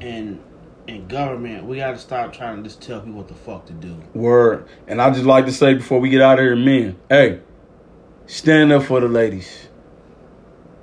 and 0.00 0.38
and 0.88 1.08
government, 1.08 1.64
we 1.64 1.76
gotta 1.76 1.98
stop 1.98 2.32
trying 2.32 2.56
to 2.58 2.62
just 2.62 2.80
tell 2.80 3.00
people 3.00 3.18
what 3.18 3.28
the 3.28 3.34
fuck 3.34 3.66
to 3.66 3.72
do. 3.72 3.96
Word. 4.14 4.66
And 4.86 5.00
I 5.00 5.10
just 5.10 5.24
like 5.24 5.46
to 5.46 5.52
say 5.52 5.74
before 5.74 6.00
we 6.00 6.08
get 6.08 6.22
out 6.22 6.38
of 6.38 6.44
here, 6.44 6.56
men, 6.56 6.98
hey, 7.08 7.40
stand 8.26 8.72
up 8.72 8.84
for 8.84 9.00
the 9.00 9.08
ladies. 9.08 9.68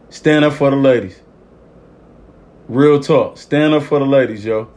Stand 0.10 0.46
up 0.46 0.54
for 0.54 0.70
the 0.70 0.78
ladies. 0.78 1.20
Real 2.68 3.00
talk. 3.00 3.38
Stand 3.38 3.74
up 3.74 3.84
for 3.84 4.00
the 4.00 4.06
ladies, 4.06 4.46
yo. 4.46 4.70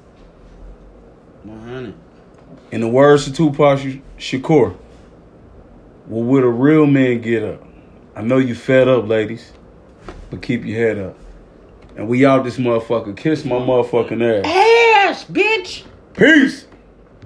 One 1.44 1.60
hundred. 1.60 1.94
In 2.72 2.80
the 2.80 2.88
words 2.88 3.26
of 3.26 3.34
Tupac 3.34 3.78
Sh- 3.78 3.98
Shakur, 4.18 4.76
well, 6.06 6.22
would 6.22 6.44
a 6.44 6.48
real 6.48 6.86
man 6.86 7.20
get 7.20 7.42
up? 7.42 7.62
I 8.14 8.22
know 8.22 8.38
you 8.38 8.54
fed 8.54 8.88
up, 8.88 9.06
ladies, 9.06 9.52
but 10.30 10.42
keep 10.42 10.64
your 10.64 10.78
head 10.78 10.98
up. 10.98 11.16
And 11.96 12.08
we 12.08 12.24
out 12.24 12.44
this 12.44 12.58
motherfucker. 12.58 13.16
Kiss 13.16 13.44
my 13.44 13.56
motherfucking 13.56 14.44
ass. 14.44 14.69
Ass, 15.10 15.24
bitch. 15.24 15.82
Peace. 16.14 16.69